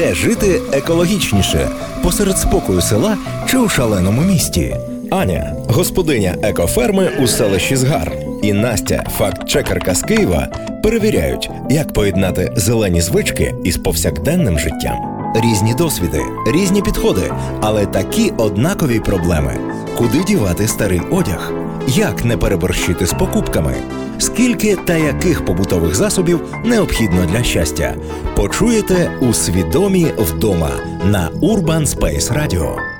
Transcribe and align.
Де 0.00 0.14
жити 0.14 0.60
екологічніше? 0.72 1.68
Посеред 2.02 2.38
спокою 2.38 2.80
села 2.80 3.16
чи 3.48 3.58
у 3.58 3.68
шаленому 3.68 4.22
місті? 4.22 4.76
Аня, 5.10 5.56
господиня 5.68 6.36
екоферми 6.42 7.10
у 7.22 7.26
селищі 7.26 7.76
Згар, 7.76 8.12
і 8.42 8.52
Настя, 8.52 9.04
факт-чекерка 9.18 9.94
з 9.94 10.02
Києва, 10.02 10.48
перевіряють, 10.82 11.50
як 11.70 11.92
поєднати 11.92 12.52
зелені 12.56 13.00
звички 13.00 13.54
із 13.64 13.76
повсякденним 13.76 14.58
життям. 14.58 14.96
Різні 15.34 15.74
досвіди, 15.74 16.22
різні 16.46 16.82
підходи, 16.82 17.32
але 17.60 17.86
такі 17.86 18.32
однакові 18.36 19.00
проблеми: 19.00 19.56
куди 19.96 20.24
дівати 20.24 20.68
старий 20.68 21.00
одяг, 21.10 21.52
як 21.88 22.24
не 22.24 22.36
переборщити 22.36 23.06
з 23.06 23.12
покупками, 23.12 23.74
скільки 24.20 24.76
та 24.76 24.96
яких 24.96 25.44
побутових 25.44 25.94
засобів 25.94 26.40
необхідно 26.64 27.26
для 27.26 27.42
щастя. 27.42 27.94
Почуєте 28.36 29.18
у 29.20 29.32
свідомі 29.32 30.06
вдома 30.18 30.70
на 31.04 31.30
Urban 31.42 31.86
Space 31.86 32.32
Radio. 32.32 32.99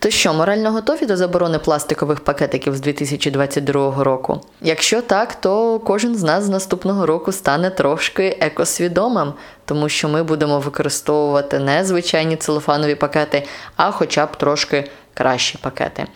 То 0.00 0.10
що, 0.10 0.34
морально 0.34 0.72
готові 0.72 1.06
до 1.06 1.16
заборони 1.16 1.58
пластикових 1.58 2.20
пакетиків 2.20 2.76
з 2.76 2.80
2022 2.80 4.04
року? 4.04 4.40
Якщо 4.60 5.02
так, 5.02 5.34
то 5.34 5.78
кожен 5.78 6.14
з 6.14 6.22
нас 6.22 6.44
з 6.44 6.48
наступного 6.48 7.06
року 7.06 7.32
стане 7.32 7.70
трошки 7.70 8.38
екосвідомим, 8.40 9.32
тому 9.64 9.88
що 9.88 10.08
ми 10.08 10.22
будемо 10.22 10.58
використовувати 10.60 11.58
не 11.58 11.84
звичайні 11.84 12.36
целофанові 12.36 12.94
пакети, 12.94 13.46
а 13.76 13.90
хоча 13.90 14.26
б 14.26 14.36
трошки 14.36 14.90
кращі 15.14 15.58
пакети. 15.62 16.06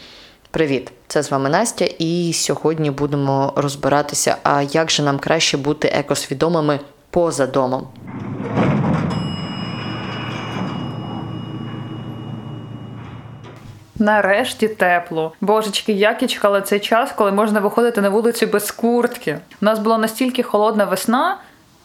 Привіт, 0.50 0.92
це 1.08 1.22
з 1.22 1.30
вами 1.30 1.48
Настя, 1.48 1.84
і 1.98 2.33
сьогодні 2.33 2.91
будемо 2.91 3.53
розбиратися, 3.56 4.36
а 4.42 4.62
як 4.62 4.91
же 4.91 5.03
нам 5.03 5.19
краще 5.19 5.56
бути 5.56 5.88
екосвідомими 5.88 6.80
поза 7.10 7.47
домом. 7.47 7.88
Нарешті 14.03 14.69
тепло. 14.69 15.33
Божечки, 15.41 15.92
як 15.92 16.22
я 16.22 16.28
чекала 16.28 16.61
цей 16.61 16.81
час, 16.81 17.12
коли 17.12 17.33
можна 17.33 17.61
виходити 17.61 18.00
на 18.00 18.09
вулицю 18.09 18.47
без 18.47 18.70
куртки. 18.70 19.39
У 19.61 19.64
нас 19.64 19.78
була 19.78 19.98
настільки 19.98 20.42
холодна 20.42 20.84
весна, 20.84 21.39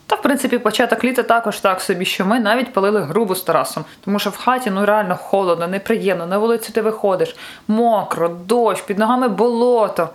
та 0.08 0.16
в 0.16 0.22
принципі 0.22 0.58
початок 0.58 1.04
літа 1.04 1.24
також 1.24 1.60
так 1.60 1.82
собі, 1.82 2.06
що 2.06 2.26
ми 2.26 2.40
навіть 2.40 2.74
палили 2.74 3.02
грубу 3.02 3.36
з 3.36 3.42
Тарасом, 3.42 3.86
тому 4.06 4.20
що 4.20 4.30
в 4.30 4.38
хаті 4.38 4.70
ну 4.70 4.86
реально 4.86 5.16
холодно, 5.16 5.68
неприємно. 5.68 6.26
На 6.26 6.38
вулицю 6.38 6.74
ти 6.74 6.82
виходиш, 6.82 7.36
мокро, 7.68 8.30
дощ, 8.30 8.82
під 8.82 9.00
ногами 9.00 9.28
болото. 9.28 10.10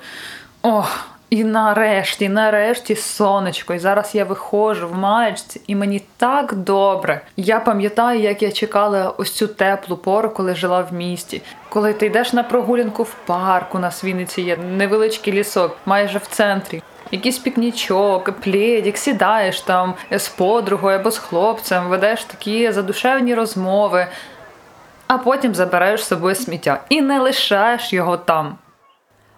Ох, 0.62 1.06
і 1.33 1.44
нарешті, 1.44 2.28
нарешті, 2.28 2.97
сонечко. 2.97 3.75
І 3.75 3.78
зараз 3.78 4.14
я 4.14 4.25
виходжу 4.25 4.88
в 4.88 4.98
маєчці, 4.98 5.61
і 5.66 5.75
мені 5.75 6.02
так 6.16 6.55
добре. 6.55 7.20
Я 7.36 7.61
пам'ятаю, 7.61 8.20
як 8.20 8.42
я 8.42 8.52
чекала 8.52 9.14
ось 9.19 9.30
цю 9.30 9.47
теплу 9.47 9.97
пору, 9.97 10.30
коли 10.30 10.55
жила 10.55 10.80
в 10.80 10.94
місті. 10.94 11.42
Коли 11.69 11.92
ти 11.92 12.06
йдеш 12.06 12.33
на 12.33 12.42
прогулянку 12.42 13.03
в 13.03 13.15
парку, 13.26 13.78
на 13.78 13.91
Свіниці 13.91 14.43
є 14.43 14.56
невеличкий 14.56 15.32
лісок, 15.32 15.76
майже 15.87 16.19
в 16.19 16.26
центрі. 16.26 16.82
Якийсь 17.10 17.38
пікнічок, 17.38 18.32
плєдік, 18.32 18.99
сідаєш 18.99 19.60
там 19.60 19.94
з 20.10 20.28
подругою 20.28 20.99
або 20.99 21.10
з 21.10 21.19
хлопцем, 21.19 21.88
ведеш 21.88 22.25
такі 22.25 22.72
задушевні 22.72 23.34
розмови, 23.34 24.06
а 25.06 25.19
потім 25.19 25.54
забираєш 25.54 26.04
з 26.04 26.06
собою 26.06 26.34
сміття 26.34 26.81
і 26.88 27.00
не 27.00 27.20
лишаєш 27.20 27.93
його 27.93 28.16
там. 28.16 28.56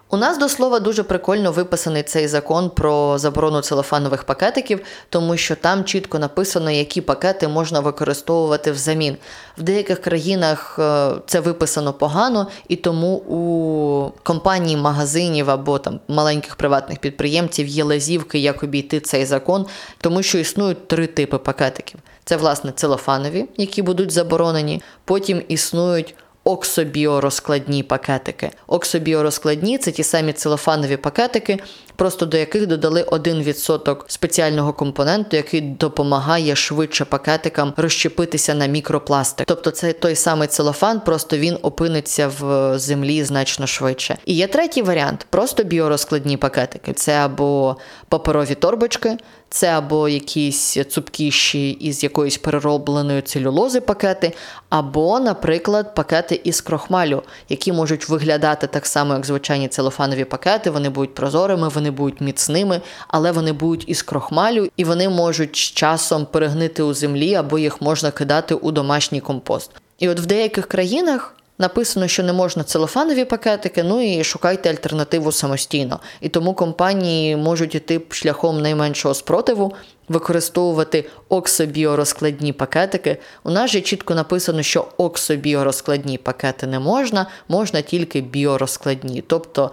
У 0.09 0.17
нас 0.17 0.37
до 0.37 0.49
слова 0.49 0.79
дуже 0.79 1.03
прикольно 1.03 1.51
виписаний 1.51 2.03
цей 2.03 2.27
закон 2.27 2.69
про 2.69 3.17
заборону 3.17 3.61
целофанових 3.61 4.23
пакетиків, 4.23 4.79
тому 5.09 5.37
що 5.37 5.55
там 5.55 5.83
чітко 5.83 6.19
написано, 6.19 6.71
які 6.71 7.01
пакети 7.01 7.47
можна 7.47 7.79
використовувати 7.79 8.71
взамін. 8.71 9.17
В 9.57 9.61
деяких 9.61 10.01
країнах 10.01 10.79
е, 10.79 11.11
це 11.25 11.39
виписано 11.39 11.93
погано, 11.93 12.47
і 12.67 12.75
тому 12.75 13.15
у 13.15 14.11
компаній, 14.23 14.77
магазинів 14.77 15.49
або 15.49 15.79
там 15.79 15.99
маленьких 16.07 16.55
приватних 16.55 16.99
підприємців 16.99 17.67
є 17.67 17.83
лазівки, 17.83 18.39
як 18.39 18.63
обійти 18.63 18.99
цей 18.99 19.25
закон, 19.25 19.65
тому 19.97 20.23
що 20.23 20.37
існують 20.37 20.87
три 20.87 21.07
типи 21.07 21.37
пакетиків: 21.37 21.99
це 22.25 22.37
власне 22.37 22.71
целофанові, 22.71 23.45
які 23.57 23.81
будуть 23.81 24.11
заборонені, 24.11 24.81
потім 25.05 25.41
існують 25.47 26.15
оксобіорозкладні 26.45 27.83
пакетики. 27.83 28.51
Оксобіорозкладні 28.67 29.77
це 29.77 29.91
ті 29.91 30.03
самі 30.03 30.33
целофанові 30.33 30.97
пакетики, 30.97 31.59
просто 31.95 32.25
до 32.25 32.37
яких 32.37 32.67
додали 32.67 33.03
1% 33.03 33.95
спеціального 34.07 34.73
компоненту, 34.73 35.37
який 35.37 35.61
допомагає 35.61 36.55
швидше 36.55 37.05
пакетикам 37.05 37.73
розщепитися 37.77 38.53
на 38.53 38.65
мікропластик. 38.65 39.47
Тобто 39.47 39.71
це 39.71 39.93
той 39.93 40.15
самий 40.15 40.47
целофан, 40.47 40.99
просто 40.99 41.37
він 41.37 41.57
опиниться 41.61 42.31
в 42.39 42.79
землі 42.79 43.23
значно 43.23 43.67
швидше. 43.67 44.17
І 44.25 44.33
є 44.33 44.47
третій 44.47 44.81
варіант 44.81 45.27
просто 45.29 45.63
біорозкладні 45.63 46.37
пакетики. 46.37 46.93
Це 46.93 47.13
або 47.13 47.77
паперові 48.09 48.55
торбочки, 48.55 49.17
це 49.55 49.67
або 49.67 50.09
якісь 50.09 50.77
цупкіші 50.89 51.69
із 51.69 52.03
якоїсь 52.03 52.37
переробленої 52.37 53.21
целюлози 53.21 53.81
пакети, 53.81 54.33
або, 54.69 55.19
наприклад, 55.19 55.95
пакети 55.95 56.41
із 56.43 56.61
крохмалю, 56.61 57.23
які 57.49 57.71
можуть 57.71 58.09
виглядати 58.09 58.67
так 58.67 58.85
само, 58.85 59.13
як 59.13 59.25
звичайні 59.25 59.67
целофанові 59.67 60.25
пакети. 60.25 60.69
Вони 60.69 60.89
будуть 60.89 61.15
прозорими, 61.15 61.67
вони 61.67 61.91
будуть 61.91 62.21
міцними, 62.21 62.81
але 63.07 63.31
вони 63.31 63.53
будуть 63.53 63.89
із 63.89 64.01
крохмалю, 64.01 64.69
і 64.77 64.83
вони 64.83 65.09
можуть 65.09 65.55
з 65.55 65.59
часом 65.59 66.25
перегнити 66.25 66.83
у 66.83 66.93
землі, 66.93 67.35
або 67.35 67.59
їх 67.59 67.81
можна 67.81 68.11
кидати 68.11 68.55
у 68.55 68.71
домашній 68.71 69.21
компост. 69.21 69.71
І 69.99 70.09
от 70.09 70.19
в 70.19 70.25
деяких 70.25 70.67
країнах. 70.67 71.35
Написано, 71.57 72.07
що 72.07 72.23
не 72.23 72.33
можна 72.33 72.63
целофанові 72.63 73.25
пакетики, 73.25 73.83
ну 73.83 74.01
і 74.01 74.23
шукайте 74.23 74.69
альтернативу 74.69 75.31
самостійно. 75.31 75.99
І 76.21 76.29
тому 76.29 76.53
компанії 76.53 77.35
можуть 77.35 77.75
іти 77.75 78.01
шляхом 78.09 78.61
найменшого 78.61 79.13
спротиву, 79.13 79.73
використовувати 80.09 81.09
оксобіорозкладні 81.29 82.53
пакетики. 82.53 83.17
У 83.43 83.49
нас 83.49 83.71
же 83.71 83.81
чітко 83.81 84.15
написано, 84.15 84.63
що 84.63 84.87
оксобіорозкладні 84.97 86.17
пакети 86.17 86.67
не 86.67 86.79
можна, 86.79 87.25
можна 87.47 87.81
тільки 87.81 88.21
біорозкладні, 88.21 89.23
тобто 89.27 89.71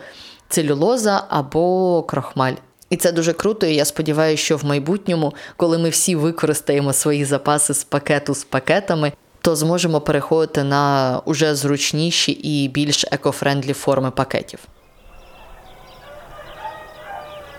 целюлоза 0.48 1.24
або 1.28 2.02
крохмаль. 2.02 2.54
І 2.90 2.96
це 2.96 3.12
дуже 3.12 3.32
круто. 3.32 3.66
І 3.66 3.74
я 3.74 3.84
сподіваюся, 3.84 4.42
що 4.42 4.56
в 4.56 4.64
майбутньому, 4.64 5.34
коли 5.56 5.78
ми 5.78 5.88
всі 5.88 6.16
використаємо 6.16 6.92
свої 6.92 7.24
запаси 7.24 7.74
з 7.74 7.84
пакету 7.84 8.34
з 8.34 8.44
пакетами, 8.44 9.12
то 9.42 9.56
зможемо 9.56 10.00
переходити 10.00 10.64
на 10.64 11.20
уже 11.24 11.54
зручніші 11.54 12.32
і 12.32 12.68
більш 12.68 13.04
eco-friendly 13.12 13.72
форми 13.72 14.10
пакетів. 14.10 14.58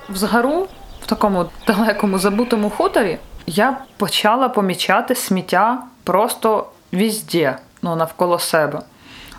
В 0.10 0.18
згару, 0.18 0.68
в 1.02 1.06
такому 1.06 1.46
далекому 1.68 2.20
забутому 2.20 2.70
хуторі, 2.70 3.18
я 3.46 3.78
почала 3.98 4.50
помічати 4.50 5.16
сміття 5.16 5.84
просто 6.04 6.68
візде, 6.94 7.58
ну 7.82 7.96
навколо 7.96 8.40
себе. 8.40 8.80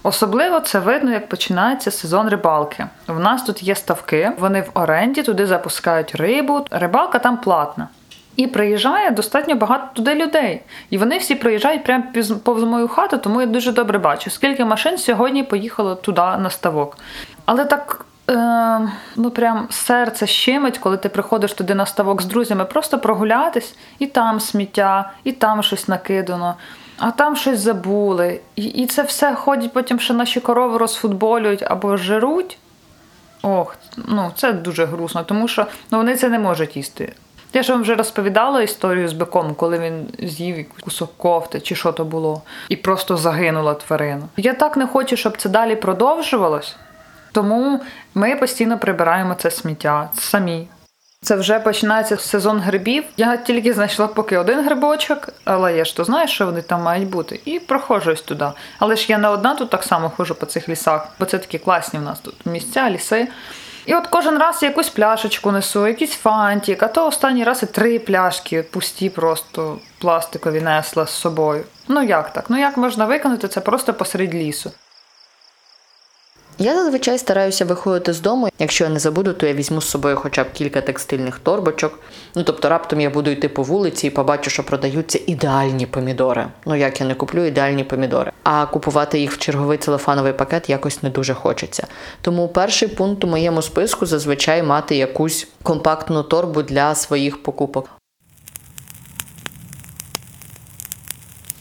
Особливо 0.02 0.60
це 0.60 0.78
видно, 0.78 1.12
як 1.12 1.28
починається 1.28 1.90
сезон 1.90 2.28
рибалки. 2.28 2.86
В 3.06 3.18
нас 3.18 3.42
тут 3.42 3.62
є 3.62 3.74
ставки, 3.74 4.32
вони 4.38 4.60
в 4.60 4.70
оренді, 4.74 5.22
туди 5.22 5.46
запускають 5.46 6.14
рибу. 6.14 6.66
Рибалка 6.70 7.18
там 7.18 7.36
платна. 7.36 7.88
І 8.36 8.46
приїжджає 8.46 9.10
достатньо 9.10 9.54
багато 9.54 9.84
туди 9.94 10.14
людей. 10.14 10.60
І 10.90 10.98
вони 10.98 11.18
всі 11.18 11.34
приїжджають 11.34 11.84
прямо 11.84 12.04
повз 12.44 12.62
мою 12.62 12.88
хату, 12.88 13.18
тому 13.18 13.40
я 13.40 13.46
дуже 13.46 13.72
добре 13.72 13.98
бачу, 13.98 14.30
скільки 14.30 14.64
машин 14.64 14.98
сьогодні 14.98 15.42
поїхало 15.42 15.94
туди 15.94 16.20
на 16.20 16.50
ставок. 16.50 16.96
Але 17.44 17.64
так. 17.64 18.06
Е, 18.30 18.88
ну, 19.16 19.30
прям 19.30 19.66
серце 19.70 20.26
щемить, 20.26 20.78
коли 20.78 20.96
ти 20.96 21.08
приходиш 21.08 21.52
туди 21.52 21.74
на 21.74 21.86
ставок 21.86 22.22
з 22.22 22.26
друзями, 22.26 22.64
просто 22.64 22.98
прогулятись, 22.98 23.76
і 23.98 24.06
там 24.06 24.40
сміття, 24.40 25.10
і 25.24 25.32
там 25.32 25.62
щось 25.62 25.88
накидано, 25.88 26.54
а 26.98 27.10
там 27.10 27.36
щось 27.36 27.58
забули. 27.60 28.40
І 28.56 28.64
і 28.64 28.86
це 28.86 29.02
все 29.02 29.34
ходять 29.34 29.72
потім, 29.72 30.00
що 30.00 30.14
наші 30.14 30.40
корови 30.40 30.78
розфутболюють 30.78 31.62
або 31.62 31.96
жируть. 31.96 32.58
Ох, 33.42 33.76
ну 33.96 34.32
це 34.36 34.52
дуже 34.52 34.84
грустно, 34.84 35.24
тому 35.24 35.48
що 35.48 35.66
ну, 35.90 35.98
вони 35.98 36.16
це 36.16 36.28
не 36.28 36.38
можуть 36.38 36.76
їсти. 36.76 37.12
Я 37.54 37.62
ж 37.62 37.72
вам 37.72 37.82
вже 37.82 37.94
розповідала 37.94 38.62
історію 38.62 39.08
з 39.08 39.12
биком, 39.12 39.54
коли 39.54 39.78
він 39.78 40.08
з'їв 40.18 40.66
кусок 40.80 41.16
кофти 41.16 41.60
чи 41.60 41.74
що 41.74 41.92
то 41.92 42.04
було, 42.04 42.42
і 42.68 42.76
просто 42.76 43.16
загинула 43.16 43.74
тварина. 43.74 44.22
Я 44.36 44.54
так 44.54 44.76
не 44.76 44.86
хочу, 44.86 45.16
щоб 45.16 45.36
це 45.36 45.48
далі 45.48 45.76
продовжувалось. 45.76 46.76
Тому 47.32 47.80
ми 48.14 48.36
постійно 48.36 48.78
прибираємо 48.78 49.34
це 49.34 49.50
сміття 49.50 50.10
самі. 50.14 50.68
Це 51.22 51.36
вже 51.36 51.58
починається 51.58 52.16
сезон 52.16 52.58
грибів. 52.58 53.04
Я 53.16 53.36
тільки 53.36 53.74
знайшла 53.74 54.06
поки 54.06 54.38
один 54.38 54.64
грибочок, 54.64 55.28
але 55.44 55.76
я 55.76 55.84
ж 55.84 55.96
то 55.96 56.04
знаю, 56.04 56.28
що 56.28 56.46
вони 56.46 56.62
там 56.62 56.82
мають 56.82 57.08
бути, 57.08 57.40
і 57.44 57.58
проходжусь 57.58 58.22
туди. 58.22 58.46
Але 58.78 58.96
ж 58.96 59.06
я 59.08 59.18
не 59.18 59.28
одна 59.28 59.54
тут 59.54 59.70
так 59.70 59.82
само 59.82 60.10
ходжу 60.10 60.34
по 60.40 60.46
цих 60.46 60.68
лісах, 60.68 61.08
бо 61.20 61.26
це 61.26 61.38
такі 61.38 61.58
класні 61.58 61.98
в 61.98 62.02
нас 62.02 62.20
тут 62.20 62.34
місця, 62.46 62.90
ліси. 62.90 63.28
І 63.86 63.94
от 63.94 64.06
кожен 64.06 64.38
раз 64.38 64.62
я 64.62 64.68
якусь 64.68 64.88
пляшечку 64.88 65.52
несу, 65.52 65.86
якийсь 65.86 66.12
фантик, 66.12 66.82
а 66.82 66.88
то 66.88 67.06
останній 67.06 67.44
раз 67.44 67.62
і 67.62 67.66
три 67.66 67.98
пляшки 67.98 68.62
пусті, 68.62 69.10
просто 69.10 69.78
пластикові 69.98 70.60
несла 70.60 71.06
з 71.06 71.10
собою. 71.10 71.64
Ну 71.88 72.02
як 72.02 72.32
так? 72.32 72.44
Ну 72.48 72.58
як 72.58 72.76
можна 72.76 73.06
виконати 73.06 73.48
це 73.48 73.60
просто 73.60 73.94
посеред 73.94 74.34
лісу? 74.34 74.70
Я 76.58 76.74
зазвичай 76.74 77.18
стараюся 77.18 77.64
виходити 77.64 78.12
з 78.12 78.20
дому. 78.20 78.48
Якщо 78.58 78.84
я 78.84 78.90
не 78.90 78.98
забуду, 78.98 79.32
то 79.32 79.46
я 79.46 79.52
візьму 79.52 79.80
з 79.80 79.90
собою 79.90 80.16
хоча 80.16 80.44
б 80.44 80.52
кілька 80.52 80.80
текстильних 80.80 81.38
торбочок. 81.38 81.98
Ну 82.34 82.42
тобто 82.42 82.68
раптом 82.68 83.00
я 83.00 83.10
буду 83.10 83.30
йти 83.30 83.48
по 83.48 83.62
вулиці 83.62 84.06
і 84.06 84.10
побачу, 84.10 84.50
що 84.50 84.64
продаються 84.64 85.20
ідеальні 85.26 85.86
помідори. 85.86 86.46
Ну 86.66 86.74
як 86.74 87.00
я 87.00 87.06
не 87.06 87.14
куплю 87.14 87.44
ідеальні 87.44 87.84
помідори, 87.84 88.32
а 88.44 88.66
купувати 88.66 89.18
їх 89.18 89.32
в 89.32 89.38
черговий 89.38 89.78
целофановий 89.78 90.32
пакет 90.32 90.70
якось 90.70 91.02
не 91.02 91.10
дуже 91.10 91.34
хочеться. 91.34 91.86
Тому 92.20 92.48
перший 92.48 92.88
пункт 92.88 93.24
у 93.24 93.26
моєму 93.26 93.62
списку 93.62 94.06
зазвичай 94.06 94.62
мати 94.62 94.96
якусь 94.96 95.48
компактну 95.62 96.22
торбу 96.22 96.62
для 96.62 96.94
своїх 96.94 97.42
покупок. 97.42 97.90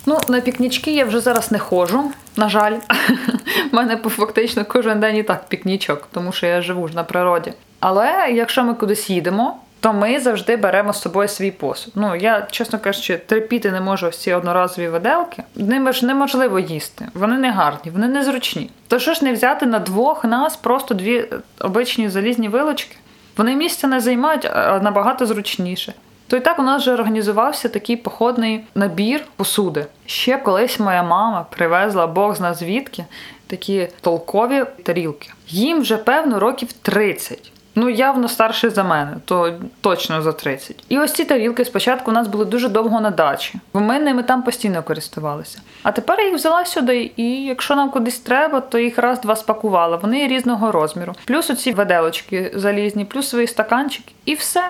Ну, 0.05 0.19
на 0.29 0.41
пікнічки 0.41 0.95
я 0.95 1.05
вже 1.05 1.19
зараз 1.19 1.51
не 1.51 1.59
ходжу, 1.59 2.11
на 2.35 2.49
жаль. 2.49 2.77
У 3.71 3.75
мене 3.75 3.97
фактично 3.97 4.65
кожен 4.65 4.99
день 4.99 5.15
і 5.15 5.23
так 5.23 5.47
пікнічок, 5.47 6.07
тому 6.11 6.31
що 6.31 6.47
я 6.47 6.61
живу 6.61 6.87
ж 6.87 6.95
на 6.95 7.03
природі. 7.03 7.53
Але 7.79 8.31
якщо 8.31 8.63
ми 8.63 8.73
кудись 8.73 9.09
їдемо, 9.09 9.57
то 9.83 9.93
ми 9.93 10.19
завжди 10.19 10.57
беремо 10.57 10.93
з 10.93 11.01
собою 11.01 11.27
свій 11.27 11.51
посуд. 11.51 11.93
Ну, 11.95 12.15
я, 12.15 12.47
чесно 12.51 12.79
кажучи, 12.79 13.17
терпіти 13.17 13.71
не 13.71 13.81
можу 13.81 14.09
всі 14.09 14.33
одноразові 14.33 14.87
виделки. 14.87 15.43
Ними 15.55 15.93
ж 15.93 16.05
неможливо 16.05 16.59
їсти. 16.59 17.07
Вони 17.13 17.37
не 17.37 17.51
гарні, 17.51 17.91
вони 17.91 18.07
не 18.07 18.23
зручні. 18.23 18.69
То 18.87 18.99
що 18.99 19.13
ж 19.13 19.25
не 19.25 19.33
взяти 19.33 19.65
на 19.65 19.79
двох 19.79 20.23
нас 20.23 20.55
просто 20.55 20.93
дві 20.93 21.25
обичні 21.59 22.09
залізні 22.09 22.47
вилочки? 22.47 22.95
Вони 23.37 23.55
місця 23.55 23.87
не 23.87 23.99
займають, 23.99 24.45
а 24.45 24.79
набагато 24.79 25.25
зручніше. 25.25 25.93
То 26.27 26.37
і 26.37 26.39
так 26.39 26.59
у 26.59 26.63
нас 26.63 26.81
вже 26.81 26.93
організувався 26.93 27.69
такий 27.69 27.97
походний 27.97 28.63
набір 28.75 29.25
посуди. 29.35 29.85
Ще 30.05 30.37
колись 30.37 30.79
моя 30.79 31.03
мама 31.03 31.45
привезла 31.49 32.07
Бог 32.07 32.35
зна 32.35 32.53
звідки 32.53 33.05
такі 33.47 33.87
толкові 34.01 34.65
тарілки. 34.83 35.29
Їм 35.47 35.81
вже 35.81 35.97
певно 35.97 36.39
років 36.39 36.73
30. 36.73 37.53
Ну, 37.75 37.89
явно 37.89 38.27
старший 38.27 38.69
за 38.69 38.83
мене, 38.83 39.15
то 39.25 39.53
точно 39.81 40.21
за 40.21 40.31
30. 40.31 40.83
І 40.89 40.99
ось 40.99 41.13
ці 41.13 41.25
тарілки 41.25 41.65
спочатку 41.65 42.11
у 42.11 42.13
нас 42.13 42.27
були 42.27 42.45
дуже 42.45 42.69
довго 42.69 43.01
на 43.01 43.09
дачі, 43.09 43.59
бо 43.73 43.79
ми 43.79 43.99
ними 43.99 44.23
там 44.23 44.43
постійно 44.43 44.83
користувалися. 44.83 45.61
А 45.83 45.91
тепер 45.91 46.19
я 46.19 46.25
їх 46.25 46.35
взяла 46.35 46.65
сюди, 46.65 47.11
і 47.15 47.43
якщо 47.43 47.75
нам 47.75 47.89
кудись 47.89 48.19
треба, 48.19 48.59
то 48.59 48.79
їх 48.79 48.97
раз-два 48.97 49.35
спакувала. 49.35 49.97
Вони 49.97 50.27
різного 50.27 50.71
розміру. 50.71 51.13
Плюс 51.25 51.49
оці 51.49 51.71
веделочки 51.71 52.51
залізні, 52.55 53.05
плюс 53.05 53.29
свої 53.29 53.47
стаканчики, 53.47 54.13
і 54.25 54.33
все. 54.33 54.69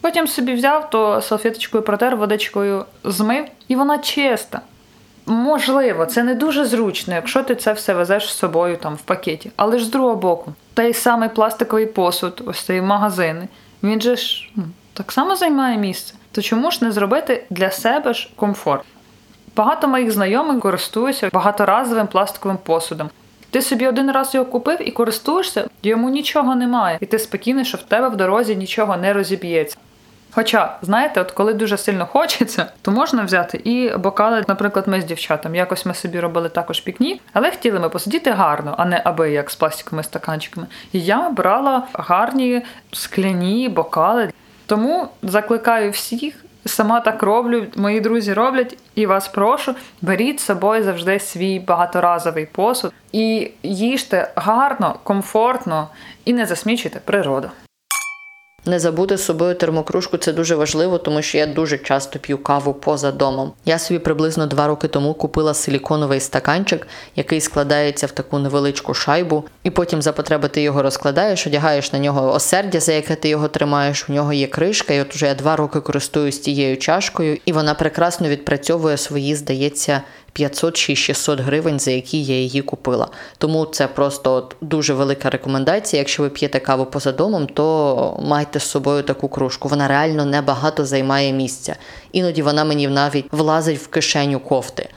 Потім 0.00 0.26
собі 0.26 0.54
взяв, 0.54 0.90
то 0.90 1.20
салфеточкою 1.20 1.84
протер, 1.84 2.16
водичкою 2.16 2.84
змив, 3.04 3.44
і 3.68 3.76
вона 3.76 3.98
чиста. 3.98 4.60
Можливо, 5.26 6.06
це 6.06 6.22
не 6.22 6.34
дуже 6.34 6.64
зручно, 6.64 7.14
якщо 7.14 7.42
ти 7.42 7.54
це 7.54 7.72
все 7.72 7.94
везеш 7.94 8.28
з 8.28 8.38
собою 8.38 8.76
там 8.76 8.94
в 8.94 9.00
пакеті. 9.00 9.50
Але 9.56 9.78
ж 9.78 9.84
з 9.84 9.88
другого 9.88 10.16
боку, 10.16 10.52
той 10.74 10.94
самий 10.94 11.28
пластиковий 11.28 11.86
посуд, 11.86 12.42
ось 12.46 12.62
цей 12.62 12.80
магазин, 12.80 13.48
він 13.82 14.00
же 14.00 14.16
ж 14.16 14.50
ну, 14.56 14.64
так 14.94 15.12
само 15.12 15.36
займає 15.36 15.78
місце. 15.78 16.14
То 16.32 16.42
чому 16.42 16.70
ж 16.70 16.84
не 16.84 16.92
зробити 16.92 17.44
для 17.50 17.70
себе 17.70 18.14
ж 18.14 18.30
комфорт? 18.36 18.84
Багато 19.56 19.88
моїх 19.88 20.10
знайомих 20.10 20.60
користуються 20.60 21.30
багаторазовим 21.32 22.06
пластиковим 22.06 22.58
посудом. 22.62 23.10
Ти 23.50 23.62
собі 23.62 23.86
один 23.86 24.10
раз 24.10 24.34
його 24.34 24.46
купив 24.46 24.88
і 24.88 24.90
користуєшся, 24.90 25.68
йому 25.82 26.10
нічого 26.10 26.54
немає, 26.54 26.98
і 27.00 27.06
ти 27.06 27.18
спокійний, 27.18 27.64
що 27.64 27.78
в 27.78 27.82
тебе 27.82 28.08
в 28.08 28.16
дорозі 28.16 28.56
нічого 28.56 28.96
не 28.96 29.12
розіб'ється. 29.12 29.76
Хоча, 30.34 30.76
знаєте, 30.82 31.20
от 31.20 31.30
коли 31.30 31.54
дуже 31.54 31.76
сильно 31.76 32.06
хочеться, 32.06 32.66
то 32.82 32.90
можна 32.90 33.22
взяти 33.22 33.60
і 33.64 33.96
бокали, 33.96 34.44
наприклад, 34.48 34.88
ми 34.88 35.00
з 35.00 35.04
дівчатами. 35.04 35.56
Якось 35.56 35.86
ми 35.86 35.94
собі 35.94 36.20
робили 36.20 36.48
також 36.48 36.80
пікнік, 36.80 37.22
але 37.32 37.50
хотіли 37.50 37.80
ми 37.80 37.88
посидіти 37.88 38.30
гарно, 38.30 38.74
а 38.78 38.84
не 38.84 39.02
аби 39.04 39.30
як 39.30 39.50
з 39.50 39.54
пластиковими 39.56 40.02
стаканчиками. 40.02 40.66
І 40.92 41.00
я 41.00 41.30
брала 41.30 41.82
гарні 41.92 42.62
скляні 42.92 43.68
бокали. 43.68 44.30
Тому 44.66 45.08
закликаю 45.22 45.90
всіх. 45.90 46.44
Сама 46.66 47.00
так 47.00 47.22
роблю, 47.22 47.66
мої 47.76 48.00
друзі 48.00 48.32
роблять, 48.32 48.78
і 48.94 49.06
вас 49.06 49.28
прошу, 49.28 49.74
беріть 50.02 50.40
з 50.40 50.44
собою 50.44 50.84
завжди 50.84 51.20
свій 51.20 51.60
багаторазовий 51.60 52.46
посуд 52.46 52.92
і 53.12 53.50
їжте 53.62 54.32
гарно, 54.36 54.96
комфортно 55.02 55.88
і 56.24 56.32
не 56.32 56.46
засмічуйте 56.46 57.00
природу. 57.04 57.50
Не 58.66 58.78
забути 58.78 59.16
з 59.16 59.24
собою 59.24 59.54
термокружку 59.54 60.16
це 60.16 60.32
дуже 60.32 60.54
важливо, 60.54 60.98
тому 60.98 61.22
що 61.22 61.38
я 61.38 61.46
дуже 61.46 61.78
часто 61.78 62.18
п'ю 62.18 62.38
каву 62.38 62.74
поза 62.74 63.12
домом. 63.12 63.52
Я 63.64 63.78
собі 63.78 64.00
приблизно 64.00 64.46
два 64.46 64.66
роки 64.66 64.88
тому 64.88 65.14
купила 65.14 65.54
силіконовий 65.54 66.20
стаканчик, 66.20 66.86
який 67.16 67.40
складається 67.40 68.06
в 68.06 68.10
таку 68.10 68.38
невеличку 68.38 68.94
шайбу, 68.94 69.44
і 69.62 69.70
потім 69.70 70.02
за 70.02 70.12
потреби 70.12 70.48
ти 70.48 70.62
його 70.62 70.82
розкладаєш, 70.82 71.46
одягаєш 71.46 71.92
на 71.92 71.98
нього 71.98 72.32
осердя, 72.32 72.80
за 72.80 72.92
яке 72.92 73.14
ти 73.14 73.28
його 73.28 73.48
тримаєш. 73.48 74.08
У 74.08 74.12
нього 74.12 74.32
є 74.32 74.46
кришка, 74.46 74.94
і 74.94 75.00
от 75.00 75.14
уже 75.14 75.26
я 75.26 75.34
два 75.34 75.56
роки 75.56 75.80
користуюсь 75.80 76.38
тією 76.38 76.76
чашкою, 76.76 77.38
і 77.44 77.52
вона 77.52 77.74
прекрасно 77.74 78.28
відпрацьовує 78.28 78.96
свої, 78.96 79.34
здається, 79.34 80.02
500 80.34 80.76
чи 80.76 80.96
600 80.96 81.40
гривень, 81.40 81.80
за 81.80 81.90
які 81.90 82.22
я 82.22 82.34
її 82.34 82.62
купила. 82.62 83.08
Тому 83.38 83.66
це 83.66 83.86
просто 83.86 84.32
от 84.32 84.56
дуже 84.60 84.94
велика 84.94 85.30
рекомендація. 85.30 86.00
Якщо 86.00 86.22
ви 86.22 86.30
п'єте 86.30 86.60
каву 86.60 86.86
поза 86.86 87.12
домом, 87.12 87.46
то 87.46 88.20
майте 88.22 88.60
з 88.60 88.62
собою 88.62 89.02
таку 89.02 89.28
кружку. 89.28 89.68
Вона 89.68 89.88
реально 89.88 90.24
небагато 90.24 90.84
займає 90.84 91.32
місця. 91.32 91.76
Іноді 92.12 92.42
вона 92.42 92.64
мені 92.64 92.88
навіть 92.88 93.26
влазить 93.32 93.78
в 93.78 93.86
кишеню 93.86 94.40
кофти. 94.40 94.88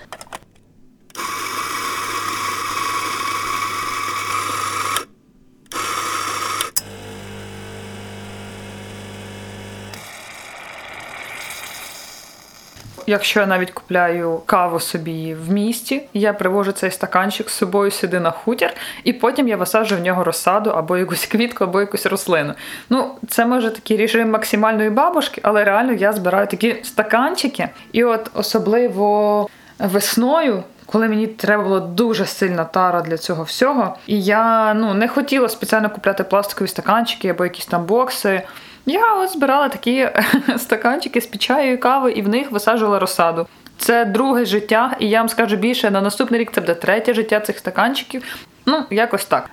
Якщо 13.09 13.39
я 13.39 13.45
навіть 13.45 13.71
купляю 13.71 14.41
каву 14.45 14.79
собі 14.79 15.33
в 15.33 15.51
місті, 15.51 16.01
я 16.13 16.33
привожу 16.33 16.71
цей 16.71 16.91
стаканчик 16.91 17.49
з 17.49 17.53
собою 17.53 17.91
сюди 17.91 18.19
на 18.19 18.31
хутір, 18.31 18.73
і 19.03 19.13
потім 19.13 19.47
я 19.47 19.57
висаджу 19.57 19.95
в 19.95 19.99
нього 19.99 20.23
розсаду 20.23 20.69
або 20.69 20.97
якусь 20.97 21.25
квітку, 21.31 21.63
або 21.63 21.79
якусь 21.79 22.05
рослину. 22.05 22.53
Ну, 22.89 23.11
це 23.27 23.45
може 23.45 23.69
такий 23.69 23.97
режим 23.97 24.31
максимальної 24.31 24.89
бабушки, 24.89 25.41
але 25.43 25.63
реально 25.63 25.93
я 25.93 26.13
збираю 26.13 26.47
такі 26.47 26.75
стаканчики, 26.83 27.69
і 27.91 28.03
от 28.03 28.31
особливо 28.33 29.47
весною. 29.79 30.63
Коли 30.85 31.07
мені 31.07 31.27
треба 31.27 31.63
було 31.63 31.79
дуже 31.79 32.25
сильна 32.25 32.63
тара 32.63 33.01
для 33.01 33.17
цього 33.17 33.43
всього, 33.43 33.97
і 34.07 34.23
я 34.23 34.73
ну 34.73 34.93
не 34.93 35.07
хотіла 35.07 35.49
спеціально 35.49 35.89
купляти 35.89 36.23
пластикові 36.23 36.67
стаканчики 36.67 37.27
або 37.27 37.43
якісь 37.43 37.65
там 37.65 37.85
бокси. 37.85 38.41
Я 38.89 39.13
от 39.13 39.31
збирала 39.31 39.69
такі 39.69 40.09
стаканчики 40.57 41.21
з 41.21 41.25
під 41.25 41.41
чаю 41.41 41.73
і 41.73 41.77
кави 41.77 42.11
і 42.11 42.21
в 42.21 42.29
них 42.29 42.51
висаджувала 42.51 42.99
розсаду. 42.99 43.47
Це 43.77 44.05
друге 44.05 44.45
життя, 44.45 44.95
і 44.99 45.09
я 45.09 45.19
вам 45.19 45.29
скажу 45.29 45.55
більше, 45.55 45.91
на 45.91 46.01
наступний 46.01 46.39
рік 46.39 46.51
це 46.53 46.61
буде 46.61 46.73
третє 46.73 47.13
життя 47.13 47.39
цих 47.39 47.57
стаканчиків. 47.57 48.23
Ну, 48.65 48.83
якось 48.89 49.25
так. 49.25 49.49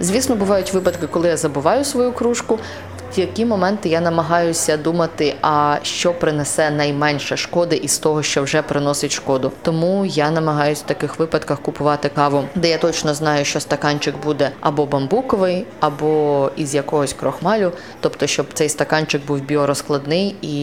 Звісно, 0.00 0.36
бувають 0.36 0.72
випадки, 0.72 1.06
коли 1.06 1.28
я 1.28 1.36
забуваю 1.36 1.84
свою 1.84 2.12
кружку. 2.12 2.58
В 3.16 3.18
які 3.18 3.44
моменти 3.44 3.88
я 3.88 4.00
намагаюся 4.00 4.76
думати, 4.76 5.34
а 5.42 5.76
що 5.82 6.14
принесе 6.14 6.70
найменше 6.70 7.36
шкоди 7.36 7.76
із 7.76 7.98
того, 7.98 8.22
що 8.22 8.42
вже 8.42 8.62
приносить 8.62 9.12
шкоду. 9.12 9.52
Тому 9.62 10.04
я 10.04 10.30
намагаюся 10.30 10.82
в 10.84 10.86
таких 10.86 11.18
випадках 11.18 11.60
купувати 11.60 12.08
каву, 12.08 12.44
де 12.54 12.68
я 12.68 12.78
точно 12.78 13.14
знаю, 13.14 13.44
що 13.44 13.60
стаканчик 13.60 14.14
буде 14.24 14.50
або 14.60 14.86
бамбуковий, 14.86 15.66
або 15.80 16.50
із 16.56 16.74
якогось 16.74 17.12
крохмалю, 17.12 17.72
тобто, 18.00 18.26
щоб 18.26 18.46
цей 18.52 18.68
стаканчик 18.68 19.26
був 19.26 19.40
біорозкладний 19.40 20.36
і 20.42 20.56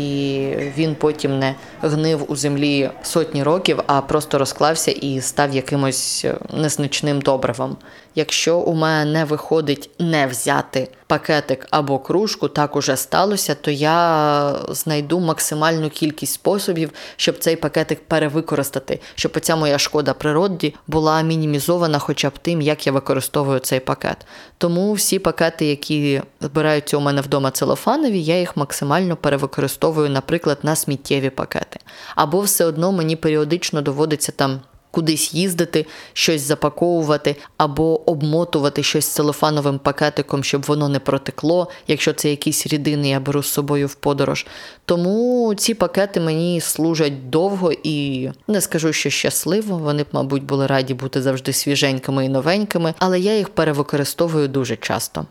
він 0.77 0.96
потім 0.96 1.39
не 1.39 1.55
гнив 1.81 2.31
у 2.31 2.36
землі 2.36 2.89
сотні 3.03 3.43
років, 3.43 3.79
а 3.88 4.01
просто 4.01 4.38
розклався 4.38 4.91
і 4.91 5.22
став 5.22 5.55
якимось 5.55 6.25
незначним 6.53 7.22
добривом. 7.22 7.77
Якщо 8.15 8.58
у 8.58 8.74
мене 8.74 9.12
не 9.12 9.25
виходить 9.25 9.89
не 10.00 10.27
взяти 10.27 10.89
пакетик 11.08 11.68
або 11.70 12.00
кружку, 12.00 12.48
так 12.48 12.75
уже 12.75 12.98
сталося, 12.98 13.56
то 13.56 13.72
я 13.72 14.56
знайду 14.70 15.20
максимальну 15.20 15.89
кількість 15.89 16.34
способів, 16.34 16.91
щоб 17.15 17.38
цей 17.38 17.56
пакетик 17.56 18.08
перевикористати, 18.08 19.00
щоб 19.15 19.32
оця 19.36 19.56
моя 19.56 19.77
шкода 19.77 20.13
природі 20.13 20.75
була 20.88 21.22
мінімізована, 21.22 22.00
хоча 22.00 22.30
б 22.30 22.38
тим, 22.41 22.62
як 22.62 22.88
я 22.88 22.94
використовую 22.94 23.60
цей 23.60 23.80
пакет. 23.80 24.18
Тому 24.58 24.94
всі 24.94 25.20
пакети, 25.20 25.65
які 25.65 26.22
збираються 26.41 26.98
у 26.98 27.01
мене 27.01 27.22
вдома 27.22 27.51
целофанові, 27.51 28.24
я 28.24 28.39
їх 28.39 28.58
максимально 28.58 29.15
перевикористовую, 29.15 30.10
наприклад, 30.10 30.58
на 30.63 30.75
сміттєві 30.75 31.30
пакети. 31.30 31.80
Або 32.15 32.41
все 32.41 32.65
одно 32.65 32.91
мені 32.91 33.15
періодично 33.15 33.82
доводиться 33.82 34.32
там 34.32 34.60
кудись 34.91 35.33
їздити, 35.33 35.86
щось 36.13 36.41
запаковувати 36.41 37.36
або 37.57 38.10
обмотувати 38.12 38.83
щось 38.83 39.07
целофановим 39.07 39.79
пакетиком, 39.79 40.43
щоб 40.43 40.62
воно 40.62 40.89
не 40.89 41.00
протекло, 41.00 41.67
якщо 41.88 42.13
це 42.13 42.29
якісь 42.29 42.67
рідини, 42.67 43.10
я 43.10 43.19
беру 43.19 43.43
з 43.43 43.48
собою 43.48 43.88
в 43.88 43.95
подорож. 43.95 44.45
Тому 44.86 45.53
ці 45.57 45.74
пакети 45.74 46.19
мені 46.19 46.62
служать 46.62 47.29
довго 47.29 47.71
і 47.83 48.29
не 48.48 48.62
скажу, 48.62 48.93
що 48.93 49.10
щасливо. 49.10 49.77
Вони 49.77 50.03
б, 50.03 50.07
мабуть, 50.12 50.43
були 50.43 50.67
раді 50.67 50.93
бути 50.93 51.21
завжди 51.21 51.53
свіженькими 51.53 52.25
і 52.25 52.29
новенькими, 52.29 52.93
але 53.00 53.19
я 53.19 53.38
їх 53.38 53.50
перевикористовую 53.50 54.48
дуже 54.48 54.75
часто. 54.75 55.25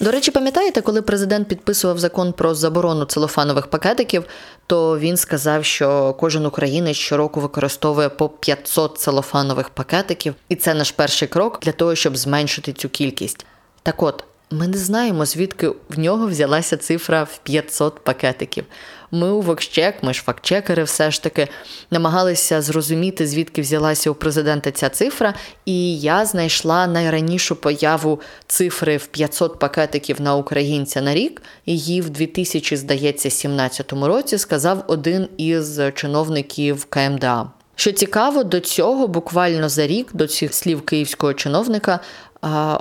До 0.00 0.10
речі, 0.10 0.30
пам'ятаєте, 0.30 0.80
коли 0.80 1.02
президент 1.02 1.48
підписував 1.48 1.98
закон 1.98 2.32
про 2.32 2.54
заборону 2.54 3.04
целофанових 3.04 3.66
пакетиків, 3.66 4.24
то 4.66 4.98
він 4.98 5.16
сказав, 5.16 5.64
що 5.64 6.16
кожен 6.20 6.46
українець 6.46 6.96
щороку 6.96 7.40
використовує 7.40 8.08
по 8.08 8.28
500 8.28 8.98
целофанових 8.98 9.68
пакетиків, 9.68 10.34
і 10.48 10.56
це 10.56 10.74
наш 10.74 10.90
перший 10.90 11.28
крок 11.28 11.60
для 11.62 11.72
того, 11.72 11.94
щоб 11.94 12.16
зменшити 12.16 12.72
цю 12.72 12.88
кількість. 12.88 13.46
Так 13.82 14.02
от, 14.02 14.24
ми 14.50 14.68
не 14.68 14.78
знаємо, 14.78 15.26
звідки 15.26 15.68
в 15.88 15.98
нього 15.98 16.26
взялася 16.26 16.76
цифра 16.76 17.22
в 17.22 17.38
500 17.38 18.04
пакетиків. 18.04 18.64
Ми 19.14 19.30
у 19.30 19.40
Вокщек, 19.40 19.94
ми 20.02 20.14
ж 20.14 20.22
фактчекери, 20.22 20.84
все 20.84 21.10
ж 21.10 21.22
таки 21.22 21.48
намагалися 21.90 22.62
зрозуміти, 22.62 23.26
звідки 23.26 23.60
взялася 23.60 24.10
у 24.10 24.14
президента 24.14 24.70
ця 24.70 24.88
цифра, 24.88 25.34
і 25.64 25.98
я 25.98 26.24
знайшла 26.24 26.86
найранішу 26.86 27.56
появу 27.56 28.20
цифри 28.46 28.96
в 28.96 29.06
500 29.06 29.58
пакетиків 29.58 30.20
на 30.20 30.36
українця 30.36 31.00
на 31.00 31.14
рік. 31.14 31.42
Її 31.66 32.00
в 32.00 32.10
2000, 32.10 32.76
здається, 32.76 33.30
17 33.30 33.92
році 33.92 34.38
сказав 34.38 34.84
один 34.86 35.28
із 35.36 35.80
чиновників 35.94 36.84
КМДА. 36.84 37.46
Що 37.76 37.92
цікаво, 37.92 38.44
до 38.44 38.60
цього 38.60 39.08
буквально 39.08 39.68
за 39.68 39.86
рік 39.86 40.08
до 40.12 40.26
цих 40.26 40.54
слів 40.54 40.82
київського 40.82 41.34
чиновника 41.34 42.00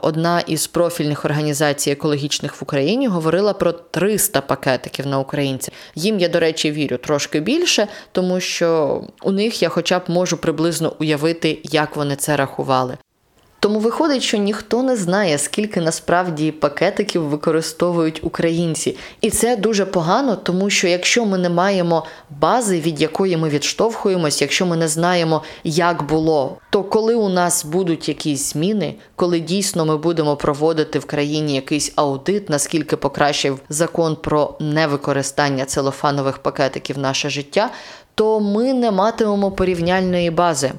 одна 0.01 0.39
із 0.47 0.67
профільних 0.67 1.25
організацій 1.25 1.91
екологічних 1.91 2.55
в 2.61 2.63
Україні 2.63 3.07
говорила 3.07 3.53
про 3.53 3.71
300 3.71 4.41
пакетиків 4.41 5.07
на 5.07 5.19
українців. 5.19 5.73
Їм 5.95 6.19
я, 6.19 6.29
до 6.29 6.39
речі, 6.39 6.71
вірю 6.71 6.97
трошки 6.97 7.39
більше, 7.39 7.87
тому 8.11 8.39
що 8.39 9.01
у 9.23 9.31
них 9.31 9.61
я, 9.61 9.69
хоча 9.69 9.99
б 9.99 10.03
можу 10.07 10.37
приблизно 10.37 10.95
уявити, 10.99 11.59
як 11.63 11.95
вони 11.95 12.15
це 12.15 12.37
рахували. 12.37 12.97
Тому 13.63 13.79
виходить, 13.79 14.23
що 14.23 14.37
ніхто 14.37 14.83
не 14.83 14.95
знає, 14.95 15.37
скільки 15.37 15.81
насправді 15.81 16.51
пакетиків 16.51 17.23
використовують 17.23 18.23
українці. 18.23 18.97
І 19.21 19.29
це 19.29 19.55
дуже 19.55 19.85
погано, 19.85 20.35
тому 20.35 20.69
що 20.69 20.87
якщо 20.87 21.25
ми 21.25 21.37
не 21.37 21.49
маємо 21.49 22.05
бази, 22.29 22.79
від 22.79 23.01
якої 23.01 23.37
ми 23.37 23.49
відштовхуємось, 23.49 24.41
якщо 24.41 24.65
ми 24.65 24.77
не 24.77 24.87
знаємо, 24.87 25.43
як 25.63 26.07
було, 26.07 26.57
то 26.69 26.83
коли 26.83 27.15
у 27.15 27.29
нас 27.29 27.65
будуть 27.65 28.09
якісь 28.09 28.53
зміни, 28.53 28.95
коли 29.15 29.39
дійсно 29.39 29.85
ми 29.85 29.97
будемо 29.97 30.35
проводити 30.35 30.99
в 30.99 31.05
країні 31.05 31.55
якийсь 31.55 31.93
аудит, 31.95 32.49
наскільки 32.49 32.97
покращив 32.97 33.59
закон 33.69 34.15
про 34.15 34.55
невикористання 34.59 35.65
целофанових 35.65 36.37
пакетиків 36.37 36.97
наше 36.97 37.29
життя, 37.29 37.69
то 38.15 38.39
ми 38.39 38.73
не 38.73 38.91
матимемо 38.91 39.51
порівняльної 39.51 40.31
бази. 40.31 40.71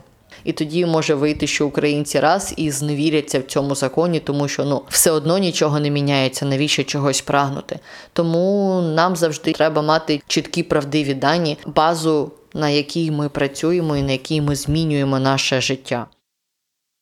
І 0.45 0.53
тоді 0.53 0.87
може 0.87 1.15
вийти, 1.15 1.47
що 1.47 1.67
українці 1.67 2.21
раз 2.21 2.55
і 2.57 2.71
зневіряться 2.71 3.41
в 3.41 3.43
цьому 3.43 3.75
законі, 3.75 4.21
тому 4.21 4.49
що 4.49 4.65
ну 4.65 4.83
все 4.89 5.11
одно 5.11 5.39
нічого 5.39 5.81
не 5.81 5.91
міняється, 5.91 6.47
навіщо 6.47 6.85
чогось 6.85 7.21
прагнути. 7.21 7.79
Тому 8.13 8.81
нам 8.95 9.17
завжди 9.17 9.53
треба 9.53 9.83
мати 9.83 10.23
чіткі 10.27 10.63
правдиві 10.63 11.15
дані, 11.15 11.59
базу, 11.67 12.33
на 12.55 12.69
якій 12.69 13.11
ми 13.11 13.29
працюємо 13.29 13.97
і 13.97 14.03
на 14.03 14.13
якій 14.13 14.41
ми 14.41 14.57
змінюємо 14.57 15.19
наше 15.19 15.61
життя. 15.61 16.07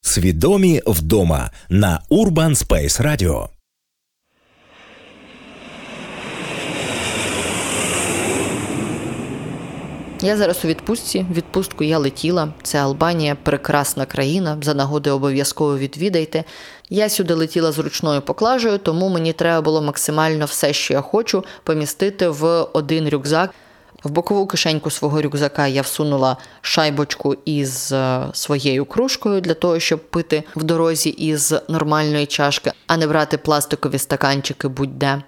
Свідомі 0.01 0.81
вдома 0.87 1.51
на 1.69 2.03
Urban 2.11 2.67
Space 2.67 3.03
Radio. 3.03 3.49
Я 10.25 10.37
зараз 10.37 10.65
у 10.65 10.69
відпустці. 10.69 11.27
Відпустку 11.35 11.85
я 11.85 11.99
летіла. 11.99 12.49
Це 12.63 12.79
Албанія, 12.79 13.37
прекрасна 13.43 14.07
країна. 14.07 14.59
За 14.63 14.75
нагоди 14.75 15.11
обов'язково 15.11 15.79
відвідайте. 15.79 16.45
Я 16.91 17.09
сюди 17.09 17.35
летіла 17.35 17.73
з 17.73 17.79
ручною 17.79 18.21
поклажею, 18.21 18.79
тому 18.79 19.09
мені 19.09 19.33
треба 19.33 19.61
було 19.61 19.83
максимально 19.83 20.45
все, 20.45 20.73
що 20.73 20.95
я 20.95 21.01
хочу, 21.01 21.45
помістити 21.65 22.29
в 22.29 22.63
один 22.73 23.09
рюкзак. 23.09 23.51
В 24.05 24.11
бокову 24.11 24.47
кишеньку 24.47 24.91
свого 24.91 25.23
рюкзака 25.23 25.67
я 25.67 25.83
всунула 25.83 26.37
шайбочку 26.61 27.37
із 27.45 27.93
е, 27.93 28.27
своєю 28.33 28.85
кружкою 28.85 29.41
для 29.41 29.55
того, 29.55 29.81
щоб 29.81 30.11
пити 30.11 30.45
в 30.57 30.63
дорозі 30.63 31.11
із 31.11 31.55
нормальної 31.69 32.27
чашки, 32.27 32.73
а 32.87 32.97
не 32.97 33.07
брати 33.07 33.39
пластикові 33.39 33.99
стаканчики 33.99 34.69
будь-де. 34.69 35.23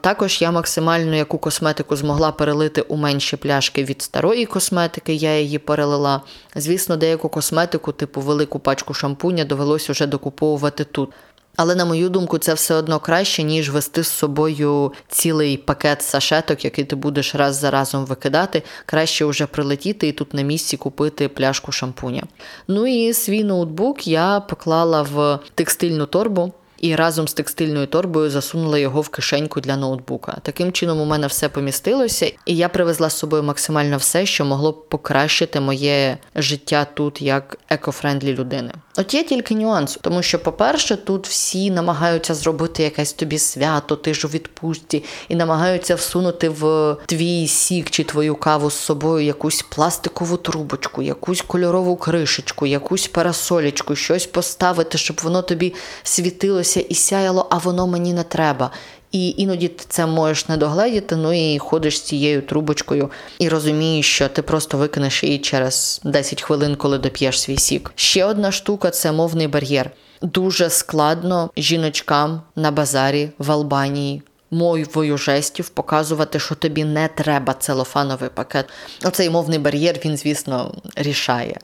Також 0.00 0.42
я 0.42 0.50
максимально 0.50 1.16
яку 1.16 1.38
косметику 1.38 1.96
змогла 1.96 2.32
перелити 2.32 2.80
у 2.80 2.96
менші 2.96 3.36
пляшки 3.36 3.84
від 3.84 4.02
старої 4.02 4.46
косметики, 4.46 5.14
я 5.14 5.40
її 5.40 5.58
перелила. 5.58 6.20
Звісно, 6.56 6.96
деяку 6.96 7.28
косметику, 7.28 7.92
типу 7.92 8.20
велику 8.20 8.58
пачку 8.58 8.94
шампуня, 8.94 9.44
довелося 9.44 9.92
вже 9.92 10.06
докуповувати 10.06 10.84
тут. 10.84 11.10
Але, 11.56 11.74
на 11.74 11.84
мою 11.84 12.08
думку, 12.08 12.38
це 12.38 12.54
все 12.54 12.74
одно 12.74 13.00
краще, 13.00 13.42
ніж 13.42 13.70
вести 13.70 14.02
з 14.02 14.08
собою 14.08 14.92
цілий 15.08 15.56
пакет 15.56 16.02
сашеток, 16.02 16.64
який 16.64 16.84
ти 16.84 16.96
будеш 16.96 17.34
раз 17.34 17.56
за 17.56 17.70
разом 17.70 18.06
викидати. 18.06 18.62
Краще 18.86 19.24
вже 19.24 19.46
прилетіти 19.46 20.08
і 20.08 20.12
тут 20.12 20.34
на 20.34 20.42
місці 20.42 20.76
купити 20.76 21.28
пляшку 21.28 21.72
шампуня. 21.72 22.22
Ну 22.68 22.86
і 22.86 23.12
свій 23.12 23.44
ноутбук 23.44 24.06
я 24.06 24.40
поклала 24.40 25.02
в 25.02 25.38
текстильну 25.54 26.06
торбу 26.06 26.52
і 26.80 26.96
разом 26.96 27.28
з 27.28 27.34
текстильною 27.34 27.86
торбою 27.86 28.30
засунула 28.30 28.78
його 28.78 29.00
в 29.00 29.08
кишеньку 29.08 29.60
для 29.60 29.76
ноутбука. 29.76 30.36
Таким 30.42 30.72
чином 30.72 31.00
у 31.00 31.04
мене 31.04 31.26
все 31.26 31.48
помістилося, 31.48 32.32
і 32.46 32.56
я 32.56 32.68
привезла 32.68 33.10
з 33.10 33.18
собою 33.18 33.42
максимально 33.42 33.96
все, 33.96 34.26
що 34.26 34.44
могло 34.44 34.72
б 34.72 34.88
покращити 34.88 35.60
моє 35.60 36.18
життя 36.36 36.86
тут 36.94 37.22
як 37.22 37.58
eco-friendly 37.68 38.34
людини. 38.34 38.72
От 38.96 39.14
є 39.14 39.24
тільки 39.24 39.54
нюанс, 39.54 39.98
тому 40.00 40.22
що, 40.22 40.38
по-перше, 40.38 40.96
тут 40.96 41.28
всі 41.28 41.70
намагаються 41.70 42.34
зробити 42.34 42.82
якесь 42.82 43.12
тобі 43.12 43.38
свято, 43.38 43.96
ти 43.96 44.14
ж 44.14 44.26
у 44.26 44.30
відпустці, 44.30 45.04
і 45.28 45.34
намагаються 45.34 45.94
всунути 45.94 46.48
в 46.48 46.96
твій 47.06 47.48
сік 47.48 47.90
чи 47.90 48.04
твою 48.04 48.34
каву 48.34 48.70
з 48.70 48.74
собою 48.74 49.26
якусь 49.26 49.62
пластикову 49.62 50.36
трубочку, 50.36 51.02
якусь 51.02 51.42
кольорову 51.42 51.96
кришечку, 51.96 52.66
якусь 52.66 53.08
парасолічку, 53.08 53.96
щось 53.96 54.26
поставити, 54.26 54.98
щоб 54.98 55.20
воно 55.22 55.42
тобі 55.42 55.74
світилося 56.02 56.69
і 56.76 56.94
сяяло, 56.94 57.46
а 57.50 57.58
воно 57.58 57.86
мені 57.86 58.12
не 58.12 58.22
треба. 58.22 58.70
І 59.12 59.34
іноді 59.36 59.68
ти 59.68 59.84
це 59.88 60.06
можеш 60.06 60.48
не 60.48 60.56
догледіти, 60.56 61.16
ну 61.16 61.32
і 61.32 61.58
ходиш 61.58 61.98
з 61.98 62.02
цією 62.02 62.42
трубочкою 62.42 63.10
і 63.38 63.48
розумієш, 63.48 64.14
що 64.14 64.28
ти 64.28 64.42
просто 64.42 64.78
викинеш 64.78 65.24
її 65.24 65.38
через 65.38 66.00
10 66.04 66.42
хвилин, 66.42 66.76
коли 66.76 66.98
доп'єш 66.98 67.40
свій 67.40 67.56
сік. 67.56 67.92
Ще 67.94 68.24
одна 68.24 68.52
штука 68.52 68.90
це 68.90 69.12
мовний 69.12 69.48
бар'єр. 69.48 69.90
Дуже 70.22 70.70
складно 70.70 71.50
жіночкам 71.56 72.42
на 72.56 72.70
базарі 72.70 73.30
в 73.38 73.52
Албанії. 73.52 74.22
Мовою 74.50 75.18
жестів 75.18 75.68
показувати, 75.68 76.38
що 76.38 76.54
тобі 76.54 76.84
не 76.84 77.08
треба 77.08 77.54
целофановий 77.54 78.30
пакет. 78.34 78.66
Оцей 79.04 79.30
мовний 79.30 79.58
бар'єр 79.58 80.00
він, 80.04 80.16
звісно, 80.16 80.74
рішає. 80.96 81.58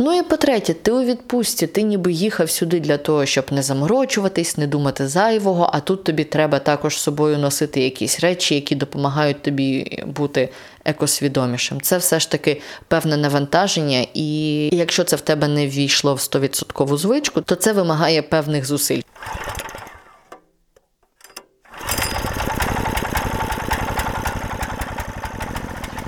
Ну 0.00 0.18
і 0.18 0.22
по-третє, 0.22 0.74
ти 0.74 0.92
у 0.92 1.04
відпустці, 1.04 1.66
ти 1.66 1.82
ніби 1.82 2.12
їхав 2.12 2.50
сюди 2.50 2.80
для 2.80 2.96
того, 2.98 3.26
щоб 3.26 3.44
не 3.50 3.62
заморочуватись, 3.62 4.56
не 4.56 4.66
думати 4.66 5.08
зайвого, 5.08 5.70
а 5.72 5.80
тут 5.80 6.04
тобі 6.04 6.24
треба 6.24 6.58
також 6.58 6.96
з 6.96 7.00
собою 7.00 7.38
носити 7.38 7.80
якісь 7.80 8.20
речі, 8.20 8.54
які 8.54 8.74
допомагають 8.74 9.42
тобі 9.42 9.98
бути 10.06 10.48
екосвідомішим. 10.84 11.80
Це 11.80 11.98
все 11.98 12.20
ж 12.20 12.30
таки 12.30 12.60
певне 12.88 13.16
навантаження, 13.16 14.06
і 14.14 14.68
якщо 14.72 15.04
це 15.04 15.16
в 15.16 15.20
тебе 15.20 15.48
не 15.48 15.66
ввійшло 15.66 16.14
в 16.14 16.18
100% 16.18 16.96
звичку, 16.96 17.40
то 17.40 17.54
це 17.54 17.72
вимагає 17.72 18.22
певних 18.22 18.66
зусиль. 18.66 19.00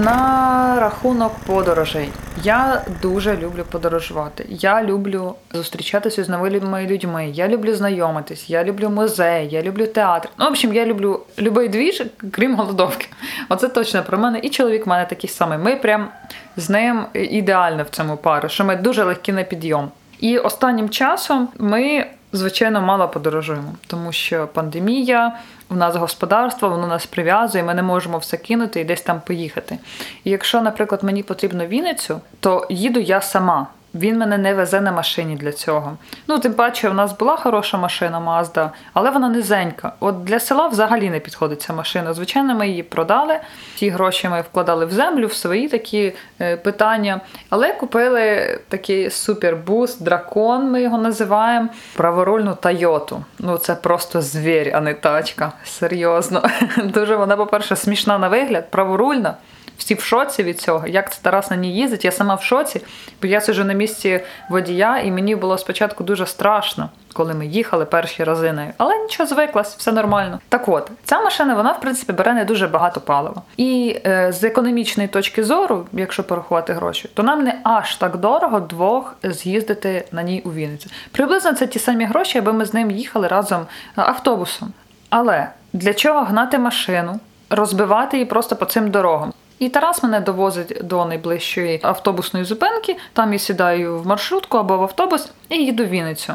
На 0.00 0.80
рахунок 0.80 1.32
подорожей. 1.46 2.08
Я 2.42 2.82
дуже 3.02 3.36
люблю 3.36 3.64
подорожувати. 3.70 4.46
Я 4.48 4.82
люблю 4.82 5.34
зустрічатися 5.52 6.24
з 6.24 6.28
новими 6.28 6.86
людьми. 6.86 7.30
Я 7.34 7.48
люблю 7.48 7.74
знайомитись, 7.74 8.50
я 8.50 8.64
люблю 8.64 8.90
музей, 8.90 9.48
я 9.50 9.62
люблю 9.62 9.86
театр. 9.86 10.28
Ну, 10.38 10.44
в 10.44 10.48
общем, 10.48 10.74
я 10.74 10.86
люблю 10.86 11.20
любий 11.38 11.68
двіж, 11.68 12.02
крім 12.32 12.56
голодовки. 12.56 13.06
Оце 13.48 13.68
точно 13.68 14.02
про 14.02 14.18
мене. 14.18 14.40
І 14.42 14.50
чоловік 14.50 14.86
в 14.86 14.88
мене 14.88 15.06
такий 15.06 15.30
самий. 15.30 15.58
Ми 15.58 15.76
прям 15.76 16.08
з 16.56 16.70
ним 16.70 17.04
ідеально 17.14 17.82
в 17.82 17.88
цьому 17.88 18.16
пару, 18.16 18.48
що 18.48 18.64
ми 18.64 18.76
дуже 18.76 19.04
легкі 19.04 19.32
на 19.32 19.42
підйом. 19.42 19.90
І 20.20 20.38
останнім 20.38 20.88
часом 20.88 21.48
ми 21.58 22.06
звичайно 22.32 22.80
мало 22.80 23.08
подорожуємо, 23.08 23.74
тому 23.86 24.12
що 24.12 24.48
пандемія, 24.52 25.36
у 25.70 25.74
нас 25.74 25.96
господарство, 25.96 26.68
воно 26.68 26.86
нас 26.86 27.06
прив'язує, 27.06 27.64
ми 27.64 27.74
не 27.74 27.82
можемо 27.82 28.18
все 28.18 28.36
кинути 28.36 28.80
і 28.80 28.84
десь 28.84 29.02
там 29.02 29.20
поїхати. 29.20 29.78
І 30.24 30.30
якщо, 30.30 30.62
наприклад, 30.62 31.04
мені 31.04 31.22
потрібно 31.22 31.66
Вінницю, 31.66 32.20
то 32.40 32.66
їду 32.70 33.00
я 33.00 33.20
сама. 33.20 33.66
Він 33.94 34.18
мене 34.18 34.38
не 34.38 34.54
везе 34.54 34.80
на 34.80 34.92
машині 34.92 35.36
для 35.36 35.52
цього. 35.52 35.96
Ну, 36.28 36.38
тим 36.38 36.54
паче, 36.54 36.88
в 36.88 36.94
нас 36.94 37.18
була 37.18 37.36
хороша 37.36 37.78
машина 37.78 38.20
Mazda, 38.20 38.70
але 38.92 39.10
вона 39.10 39.28
низенька. 39.28 39.92
От 40.00 40.24
для 40.24 40.40
села 40.40 40.68
взагалі 40.68 41.10
не 41.10 41.20
підходить 41.20 41.62
ця 41.62 41.72
машина. 41.72 42.14
Звичайно, 42.14 42.54
ми 42.54 42.68
її 42.68 42.82
продали. 42.82 43.40
Ті 43.76 43.90
гроші 43.90 44.28
ми 44.28 44.40
вкладали 44.40 44.86
в 44.86 44.92
землю, 44.92 45.26
в 45.26 45.32
свої 45.32 45.68
такі 45.68 46.12
е, 46.40 46.56
питання. 46.56 47.20
Але 47.50 47.72
купили 47.72 48.58
такий 48.68 49.10
супербус, 49.10 49.98
дракон, 49.98 50.70
ми 50.70 50.82
його 50.82 50.98
називаємо, 50.98 51.68
праворульну 51.96 52.54
Тойоту. 52.54 53.24
Ну, 53.38 53.58
це 53.58 53.74
просто 53.74 54.22
звір, 54.22 54.70
а 54.74 54.80
не 54.80 54.94
тачка. 54.94 55.52
Серйозно. 55.64 56.42
Дуже 56.84 57.16
вона, 57.16 57.36
по-перше, 57.36 57.76
смішна 57.76 58.18
на 58.18 58.28
вигляд, 58.28 58.70
праворульна 58.70 59.34
всі 59.80 59.94
в 59.94 60.00
шоці 60.00 60.42
від 60.42 60.60
цього. 60.60 60.86
Як 60.86 61.12
це 61.12 61.18
Тарас 61.22 61.50
на 61.50 61.56
ній 61.56 61.74
їздить? 61.74 62.04
Я 62.04 62.12
сама 62.12 62.34
в 62.34 62.42
шоці, 62.42 62.80
бо 63.22 63.28
я 63.28 63.40
сиджу 63.40 63.64
на 63.64 63.72
місці 63.72 64.20
водія, 64.50 64.98
і 64.98 65.10
мені 65.10 65.36
було 65.36 65.58
спочатку 65.58 66.04
дуже 66.04 66.26
страшно, 66.26 66.90
коли 67.12 67.34
ми 67.34 67.46
їхали 67.46 67.84
перші 67.84 68.24
рази 68.24 68.52
нею. 68.52 68.72
Але 68.78 68.98
нічого 68.98 69.26
звиклась, 69.26 69.76
все 69.76 69.92
нормально. 69.92 70.40
Так 70.48 70.68
от, 70.68 70.90
ця 71.04 71.20
машина, 71.20 71.54
вона, 71.54 71.72
в 71.72 71.80
принципі, 71.80 72.12
бере 72.12 72.32
не 72.32 72.44
дуже 72.44 72.68
багато 72.68 73.00
палива. 73.00 73.42
І 73.56 74.00
е, 74.06 74.32
з 74.32 74.44
економічної 74.44 75.08
точки 75.08 75.44
зору, 75.44 75.86
якщо 75.92 76.24
порахувати 76.24 76.72
гроші, 76.72 77.10
то 77.14 77.22
нам 77.22 77.44
не 77.44 77.60
аж 77.64 77.96
так 77.96 78.16
дорого 78.16 78.60
двох 78.60 79.16
з'їздити 79.22 80.04
на 80.12 80.22
ній 80.22 80.42
у 80.44 80.52
Вінницю. 80.52 80.90
Приблизно 81.12 81.52
це 81.52 81.66
ті 81.66 81.78
самі 81.78 82.04
гроші, 82.04 82.38
аби 82.38 82.52
ми 82.52 82.64
з 82.64 82.74
ним 82.74 82.90
їхали 82.90 83.28
разом 83.28 83.60
е, 83.60 83.66
автобусом. 83.94 84.72
Але 85.10 85.48
для 85.72 85.94
чого 85.94 86.20
гнати 86.20 86.58
машину, 86.58 87.20
розбивати 87.50 88.16
її 88.16 88.26
просто 88.26 88.56
по 88.56 88.64
цим 88.64 88.90
дорогам? 88.90 89.32
І 89.60 89.68
Тарас 89.68 90.02
мене 90.02 90.20
довозить 90.20 90.80
до 90.82 91.04
найближчої 91.04 91.80
автобусної 91.82 92.44
зупинки. 92.44 92.96
Там 93.12 93.32
я 93.32 93.38
сідаю 93.38 93.98
в 93.98 94.06
маршрутку 94.06 94.58
або 94.58 94.78
в 94.78 94.82
автобус 94.82 95.28
і 95.48 95.56
їду 95.56 95.84
в 95.84 95.88
Вінницю. 95.88 96.32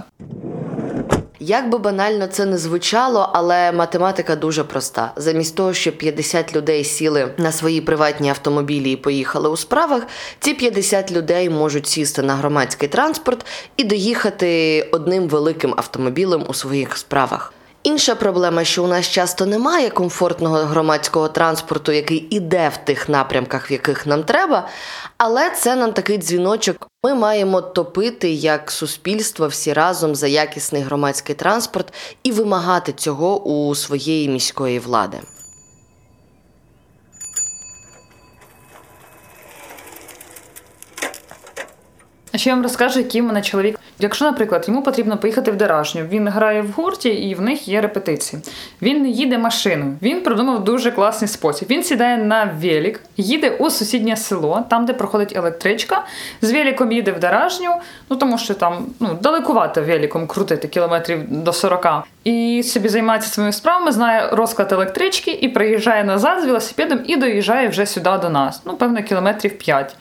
Як 1.39 1.69
би 1.69 1.77
банально 1.77 2.27
це 2.27 2.45
не 2.45 2.57
звучало, 2.57 3.29
але 3.33 3.71
математика 3.71 4.35
дуже 4.35 4.63
проста. 4.63 5.11
Замість 5.15 5.55
того, 5.55 5.73
щоб 5.73 5.97
50 5.97 6.55
людей 6.55 6.83
сіли 6.83 7.27
на 7.37 7.51
свої 7.51 7.81
приватні 7.81 8.29
автомобілі 8.29 8.91
і 8.91 8.95
поїхали 8.95 9.49
у 9.49 9.57
справах, 9.57 10.07
ці 10.39 10.53
50 10.53 11.11
людей 11.11 11.49
можуть 11.49 11.87
сісти 11.87 12.21
на 12.21 12.35
громадський 12.35 12.89
транспорт 12.89 13.45
і 13.77 13.83
доїхати 13.83 14.81
одним 14.91 15.27
великим 15.27 15.73
автомобілем 15.77 16.43
у 16.47 16.53
своїх 16.53 16.97
справах. 16.97 17.53
Інша 17.85 18.15
проблема, 18.15 18.63
що 18.63 18.83
у 18.83 18.87
нас 18.87 19.09
часто 19.09 19.45
немає 19.45 19.89
комфортного 19.89 20.57
громадського 20.57 21.27
транспорту, 21.27 21.91
який 21.91 22.17
іде 22.17 22.69
в 22.69 22.77
тих 22.77 23.09
напрямках, 23.09 23.71
в 23.71 23.73
яких 23.73 24.05
нам 24.05 24.23
треба. 24.23 24.67
Але 25.17 25.49
це 25.49 25.75
нам 25.75 25.93
такий 25.93 26.17
дзвіночок. 26.17 26.87
Ми 27.03 27.15
маємо 27.15 27.61
топити 27.61 28.31
як 28.31 28.71
суспільство 28.71 29.47
всі 29.47 29.73
разом 29.73 30.15
за 30.15 30.27
якісний 30.27 30.81
громадський 30.81 31.35
транспорт 31.35 31.93
і 32.23 32.31
вимагати 32.31 32.93
цього 32.93 33.43
у 33.43 33.75
своєї 33.75 34.29
міської 34.29 34.79
влади. 34.79 35.17
А 42.35 42.37
ще 42.37 42.49
я 42.49 42.55
вам 42.55 42.63
розкажу, 42.63 42.99
який 42.99 43.21
в 43.21 43.23
мене 43.23 43.41
чоловік. 43.41 43.79
Якщо, 43.99 44.25
наприклад, 44.25 44.65
йому 44.67 44.83
потрібно 44.83 45.17
поїхати 45.17 45.51
в 45.51 45.55
Деражню, 45.55 46.05
він 46.09 46.27
грає 46.27 46.61
в 46.61 46.71
гурті 46.71 47.09
і 47.09 47.35
в 47.35 47.41
них 47.41 47.67
є 47.67 47.81
репетиції. 47.81 48.41
Він 48.81 49.01
не 49.01 49.09
їде 49.09 49.37
машиною. 49.37 49.97
Він 50.01 50.21
придумав 50.21 50.63
дуже 50.63 50.91
класний 50.91 51.27
спосіб. 51.27 51.67
Він 51.69 51.83
сідає 51.83 52.17
на 52.17 52.53
велик, 52.61 52.99
їде 53.17 53.49
у 53.49 53.69
сусіднє 53.69 54.17
село, 54.17 54.63
там, 54.69 54.85
де 54.85 54.93
проходить 54.93 55.35
електричка. 55.35 56.03
З 56.41 56.51
великом 56.51 56.91
їде 56.91 57.11
в 57.11 57.19
Деражню, 57.19 57.69
ну 58.09 58.17
тому 58.17 58.37
що 58.37 58.53
там 58.53 58.85
ну, 58.99 59.17
далекувато 59.21 59.83
великом 59.83 60.27
крутити 60.27 60.67
кілометрів 60.67 61.19
до 61.27 61.53
40. 61.53 61.87
І 62.23 62.63
собі 62.63 62.89
займається 62.89 63.29
своїми 63.29 63.53
справами, 63.53 63.91
знає 63.91 64.29
розклад 64.31 64.71
електрички 64.71 65.31
і 65.31 65.49
приїжджає 65.49 66.03
назад 66.03 66.43
з 66.43 66.45
велосипедом 66.45 66.99
і 67.07 67.15
доїжджає 67.15 67.67
вже 67.67 67.85
сюди 67.85 68.17
до 68.21 68.29
нас. 68.29 68.61
Ну, 68.65 68.73
певно, 68.73 69.03
кілометрів 69.03 69.57
5. 69.57 69.95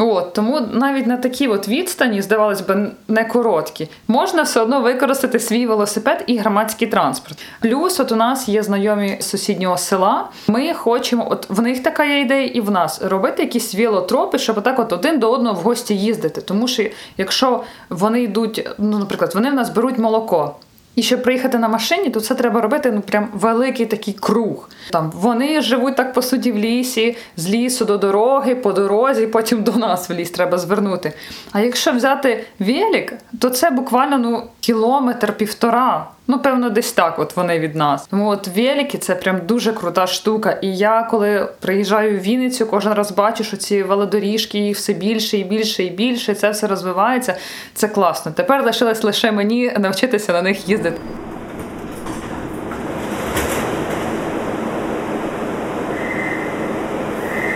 От, 0.00 0.32
Тому 0.32 0.60
навіть 0.72 1.06
на 1.06 1.16
такій 1.16 1.48
от 1.48 1.68
відстані, 1.68 2.22
здавалось 2.22 2.60
би, 2.60 2.90
не 3.08 3.24
короткі, 3.24 3.88
можна 4.08 4.42
все 4.42 4.60
одно 4.60 4.80
використати 4.80 5.40
свій 5.40 5.66
велосипед 5.66 6.24
і 6.26 6.38
громадський 6.38 6.88
транспорт. 6.88 7.38
Плюс, 7.60 8.00
от 8.00 8.12
у 8.12 8.16
нас 8.16 8.48
є 8.48 8.62
знайомі 8.62 9.16
сусіднього 9.20 9.78
села. 9.78 10.28
Ми 10.48 10.74
хочемо, 10.74 11.26
от 11.30 11.46
в 11.48 11.62
них 11.62 11.82
така 11.82 12.04
є 12.04 12.20
ідея, 12.20 12.46
і 12.46 12.60
в 12.60 12.70
нас 12.70 13.02
робити 13.02 13.42
якісь 13.42 13.74
велотропи, 13.74 14.38
щоб 14.38 14.58
отак 14.58 14.78
от 14.78 14.92
один 14.92 15.18
до 15.18 15.30
одного 15.30 15.60
в 15.60 15.62
гості 15.62 15.96
їздити. 15.96 16.40
Тому 16.40 16.68
що 16.68 16.84
якщо 17.16 17.62
вони 17.90 18.22
йдуть, 18.22 18.68
ну, 18.78 18.98
наприклад, 18.98 19.34
вони 19.34 19.50
в 19.50 19.54
нас 19.54 19.70
беруть 19.70 19.98
молоко. 19.98 20.54
І 20.98 21.02
щоб 21.02 21.22
приїхати 21.22 21.58
на 21.58 21.68
машині, 21.68 22.10
то 22.10 22.20
це 22.20 22.34
треба 22.34 22.60
робити 22.60 22.92
ну 22.92 23.00
прям 23.00 23.28
великий 23.32 23.86
такий 23.86 24.14
круг. 24.14 24.70
Там 24.90 25.12
вони 25.14 25.60
живуть 25.60 25.96
так 25.96 26.12
по 26.12 26.22
суті 26.22 26.52
в 26.52 26.58
лісі, 26.58 27.16
з 27.36 27.48
лісу 27.48 27.84
до 27.84 27.98
дороги, 27.98 28.54
по 28.54 28.72
дорозі, 28.72 29.26
потім 29.26 29.62
до 29.62 29.72
нас 29.72 30.10
в 30.10 30.12
ліс 30.12 30.30
треба 30.30 30.58
звернути. 30.58 31.12
А 31.52 31.60
якщо 31.60 31.92
взяти 31.92 32.44
велик, 32.58 33.14
то 33.40 33.50
це 33.50 33.70
буквально 33.70 34.18
ну 34.18 34.42
кілометр 34.60 35.32
півтора. 35.32 36.06
Ну, 36.30 36.38
певно, 36.38 36.70
десь 36.70 36.92
так 36.92 37.18
от 37.18 37.36
вони 37.36 37.58
від 37.58 37.74
нас. 37.74 38.06
Тому 38.06 38.28
от 38.28 38.48
велики 38.48 38.98
це 38.98 39.14
прям 39.14 39.40
дуже 39.46 39.72
крута 39.72 40.06
штука. 40.06 40.58
І 40.62 40.76
я, 40.76 41.08
коли 41.10 41.48
приїжджаю 41.60 42.18
в 42.18 42.20
Вінницю, 42.20 42.66
кожен 42.66 42.92
раз 42.92 43.12
бачу, 43.12 43.44
що 43.44 43.56
ці 43.56 43.82
велодоріжки 43.82 44.58
їх 44.58 44.76
все 44.76 44.92
більше 44.92 45.38
і 45.38 45.44
більше 45.44 45.84
і 45.84 45.90
більше. 45.90 46.34
Це 46.34 46.50
все 46.50 46.66
розвивається. 46.66 47.36
Це 47.74 47.88
класно. 47.88 48.32
Тепер 48.32 48.64
лишилось 48.64 49.04
лише 49.04 49.32
мені 49.32 49.72
навчитися 49.78 50.32
на 50.32 50.42
них 50.42 50.68
їздити. 50.68 51.00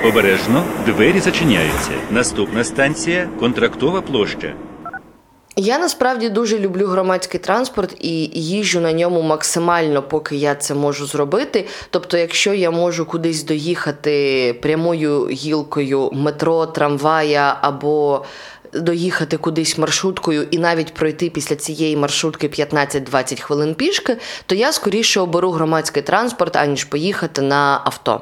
Обережно 0.04 0.64
двері 0.86 1.20
зачиняються. 1.20 1.90
Наступна 2.10 2.64
станція 2.64 3.28
контрактова 3.40 4.00
площа. 4.00 4.54
Я 5.56 5.78
насправді 5.78 6.28
дуже 6.28 6.58
люблю 6.58 6.86
громадський 6.86 7.40
транспорт 7.40 7.96
і 8.00 8.24
їжджу 8.40 8.80
на 8.80 8.92
ньому 8.92 9.22
максимально, 9.22 10.02
поки 10.02 10.36
я 10.36 10.54
це 10.54 10.74
можу 10.74 11.06
зробити. 11.06 11.66
Тобто, 11.90 12.18
якщо 12.18 12.54
я 12.54 12.70
можу 12.70 13.06
кудись 13.06 13.44
доїхати 13.44 14.54
прямою 14.62 15.26
гілкою 15.26 16.10
метро, 16.12 16.66
трамвая 16.66 17.58
або 17.60 18.24
доїхати 18.72 19.36
кудись 19.36 19.78
маршруткою 19.78 20.46
і 20.50 20.58
навіть 20.58 20.94
пройти 20.94 21.30
після 21.30 21.56
цієї 21.56 21.96
маршрутки 21.96 22.48
15-20 22.48 23.40
хвилин 23.40 23.74
пішки, 23.74 24.16
то 24.46 24.54
я 24.54 24.72
скоріше 24.72 25.20
оберу 25.20 25.50
громадський 25.50 26.02
транспорт, 26.02 26.56
аніж 26.56 26.84
поїхати 26.84 27.42
на 27.42 27.80
авто. 27.84 28.20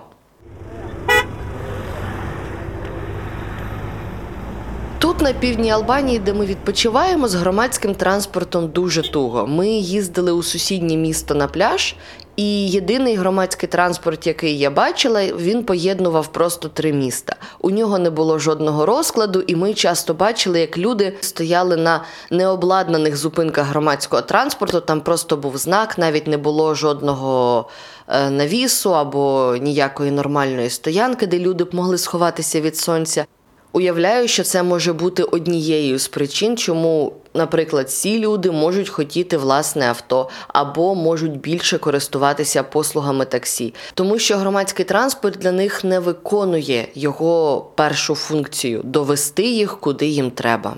Тут 5.00 5.20
на 5.20 5.32
півдні 5.32 5.70
Албанії, 5.70 6.18
де 6.18 6.32
ми 6.32 6.46
відпочиваємо, 6.46 7.28
з 7.28 7.34
громадським 7.34 7.94
транспортом 7.94 8.68
дуже 8.68 9.12
туго. 9.12 9.46
Ми 9.46 9.68
їздили 9.68 10.32
у 10.32 10.42
сусіднє 10.42 10.96
місто 10.96 11.34
на 11.34 11.48
пляж, 11.48 11.94
і 12.36 12.68
єдиний 12.68 13.14
громадський 13.14 13.68
транспорт, 13.68 14.26
який 14.26 14.58
я 14.58 14.70
бачила, 14.70 15.26
він 15.26 15.64
поєднував 15.64 16.32
просто 16.32 16.68
три 16.68 16.92
міста. 16.92 17.36
У 17.60 17.70
нього 17.70 17.98
не 17.98 18.10
було 18.10 18.38
жодного 18.38 18.86
розкладу, 18.86 19.40
і 19.40 19.56
ми 19.56 19.74
часто 19.74 20.14
бачили, 20.14 20.60
як 20.60 20.78
люди 20.78 21.16
стояли 21.20 21.76
на 21.76 22.04
необладнаних 22.30 23.16
зупинках 23.16 23.66
громадського 23.66 24.22
транспорту. 24.22 24.80
Там 24.80 25.00
просто 25.00 25.36
був 25.36 25.56
знак, 25.56 25.98
навіть 25.98 26.26
не 26.26 26.36
було 26.36 26.74
жодного 26.74 27.68
е, 28.08 28.30
навісу 28.30 28.96
або 28.96 29.56
ніякої 29.60 30.10
нормальної 30.10 30.70
стоянки, 30.70 31.26
де 31.26 31.38
люди 31.38 31.64
б 31.64 31.74
могли 31.74 31.98
сховатися 31.98 32.60
від 32.60 32.76
сонця. 32.76 33.26
Уявляю, 33.72 34.28
що 34.28 34.42
це 34.42 34.62
може 34.62 34.92
бути 34.92 35.22
однією 35.22 35.98
з 35.98 36.08
причин, 36.08 36.56
чому 36.56 37.12
Наприклад, 37.34 37.90
ці 37.90 38.18
люди 38.18 38.50
можуть 38.50 38.88
хотіти 38.88 39.36
власне 39.36 39.88
авто 39.88 40.28
або 40.48 40.94
можуть 40.94 41.40
більше 41.40 41.78
користуватися 41.78 42.62
послугами 42.62 43.24
таксі, 43.24 43.74
тому 43.94 44.18
що 44.18 44.36
громадський 44.36 44.84
транспорт 44.84 45.38
для 45.38 45.52
них 45.52 45.84
не 45.84 45.98
виконує 45.98 46.88
його 46.94 47.60
першу 47.74 48.14
функцію 48.14 48.80
довести 48.84 49.42
їх 49.42 49.80
куди 49.80 50.06
їм 50.06 50.30
треба. 50.30 50.74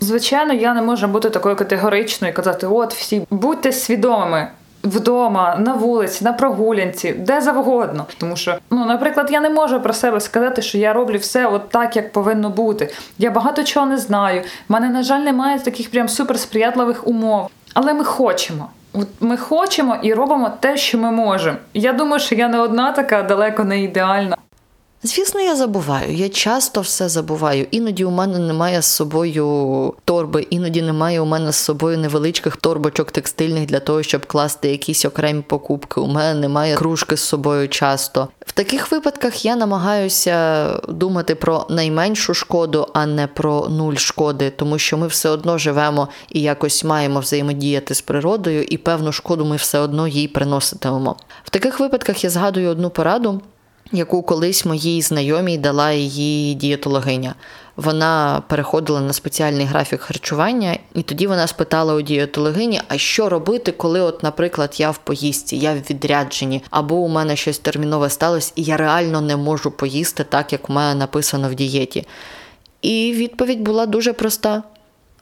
Звичайно, 0.00 0.52
я 0.54 0.74
не 0.74 0.82
можу 0.82 1.06
бути 1.06 1.30
такою 1.30 1.56
категоричною 1.56 2.32
і 2.32 2.36
казати: 2.36 2.66
от 2.66 2.94
всі 2.94 3.26
будьте 3.30 3.72
свідомими. 3.72 4.50
Вдома, 4.84 5.56
на 5.58 5.72
вулиці, 5.72 6.24
на 6.24 6.32
прогулянці, 6.32 7.12
де 7.12 7.40
завгодно. 7.40 8.06
Тому 8.18 8.36
що, 8.36 8.54
ну, 8.70 8.84
наприклад, 8.84 9.28
я 9.30 9.40
не 9.40 9.50
можу 9.50 9.80
про 9.80 9.92
себе 9.92 10.20
сказати, 10.20 10.62
що 10.62 10.78
я 10.78 10.92
роблю 10.92 11.18
все 11.18 11.46
от 11.46 11.68
так, 11.68 11.96
як 11.96 12.12
повинно 12.12 12.50
бути. 12.50 12.94
Я 13.18 13.30
багато 13.30 13.64
чого 13.64 13.86
не 13.86 13.98
знаю. 13.98 14.42
У 14.68 14.72
мене, 14.72 14.88
на 14.88 15.02
жаль, 15.02 15.20
немає 15.20 15.58
таких 15.58 15.90
прям 15.90 16.08
суперсприятливих 16.08 17.06
умов. 17.06 17.48
Але 17.74 17.94
ми 17.94 18.04
хочемо. 18.04 18.68
Ми 19.20 19.36
хочемо 19.36 19.96
і 20.02 20.14
робимо 20.14 20.50
те, 20.60 20.76
що 20.76 20.98
ми 20.98 21.10
можемо. 21.10 21.56
Я 21.74 21.92
думаю, 21.92 22.20
що 22.20 22.34
я 22.34 22.48
не 22.48 22.60
одна 22.60 22.92
така 22.92 23.22
далеко 23.22 23.64
не 23.64 23.82
ідеальна. 23.82 24.36
Звісно, 25.06 25.40
я 25.40 25.56
забуваю. 25.56 26.14
Я 26.14 26.28
часто 26.28 26.80
все 26.80 27.08
забуваю. 27.08 27.66
Іноді 27.70 28.04
у 28.04 28.10
мене 28.10 28.38
немає 28.38 28.82
з 28.82 28.86
собою 28.86 29.94
торби, 30.04 30.46
іноді 30.50 30.82
немає 30.82 31.20
у 31.20 31.24
мене 31.24 31.52
з 31.52 31.56
собою 31.56 31.98
невеличких 31.98 32.56
торбочок 32.56 33.10
текстильних 33.10 33.66
для 33.66 33.80
того, 33.80 34.02
щоб 34.02 34.26
класти 34.26 34.70
якісь 34.70 35.04
окремі 35.04 35.42
покупки. 35.42 36.00
У 36.00 36.06
мене 36.06 36.40
немає 36.40 36.74
кружки 36.74 37.16
з 37.16 37.20
собою 37.20 37.68
часто. 37.68 38.28
В 38.46 38.52
таких 38.52 38.92
випадках 38.92 39.44
я 39.44 39.56
намагаюся 39.56 40.66
думати 40.88 41.34
про 41.34 41.66
найменшу 41.70 42.34
шкоду, 42.34 42.88
а 42.94 43.06
не 43.06 43.26
про 43.26 43.68
нуль 43.68 43.94
шкоди, 43.94 44.50
тому 44.50 44.78
що 44.78 44.98
ми 44.98 45.06
все 45.06 45.28
одно 45.28 45.58
живемо 45.58 46.08
і 46.28 46.42
якось 46.42 46.84
маємо 46.84 47.20
взаємодіяти 47.20 47.94
з 47.94 48.00
природою, 48.00 48.62
і 48.62 48.76
певну 48.76 49.12
шкоду 49.12 49.44
ми 49.44 49.56
все 49.56 49.78
одно 49.78 50.08
їй 50.08 50.28
приноситимемо. 50.28 51.16
В 51.44 51.50
таких 51.50 51.80
випадках 51.80 52.24
я 52.24 52.30
згадую 52.30 52.70
одну 52.70 52.90
пораду 52.90 53.40
яку 53.94 54.22
колись 54.22 54.64
моїй 54.64 55.02
знайомій 55.02 55.58
дала 55.58 55.92
її 55.92 56.54
дієтологиня. 56.54 57.34
Вона 57.76 58.42
переходила 58.48 59.00
на 59.00 59.12
спеціальний 59.12 59.66
графік 59.66 60.00
харчування, 60.00 60.78
і 60.94 61.02
тоді 61.02 61.26
вона 61.26 61.46
спитала 61.46 61.94
у 61.94 62.00
дієтологині, 62.00 62.80
а 62.88 62.98
що 62.98 63.28
робити, 63.28 63.72
коли, 63.72 64.00
от, 64.00 64.22
наприклад, 64.22 64.74
я 64.78 64.90
в 64.90 64.98
поїздці, 64.98 65.56
я 65.56 65.72
в 65.74 65.76
відрядженні, 65.90 66.62
або 66.70 66.94
у 66.94 67.08
мене 67.08 67.36
щось 67.36 67.58
термінове 67.58 68.10
сталося, 68.10 68.52
і 68.56 68.62
я 68.62 68.76
реально 68.76 69.20
не 69.20 69.36
можу 69.36 69.70
поїсти 69.70 70.24
так, 70.24 70.52
як 70.52 70.70
у 70.70 70.72
мене 70.72 70.94
написано 70.94 71.48
в 71.48 71.54
дієті. 71.54 72.06
І 72.82 73.12
відповідь 73.16 73.60
була 73.60 73.86
дуже 73.86 74.12
проста: 74.12 74.62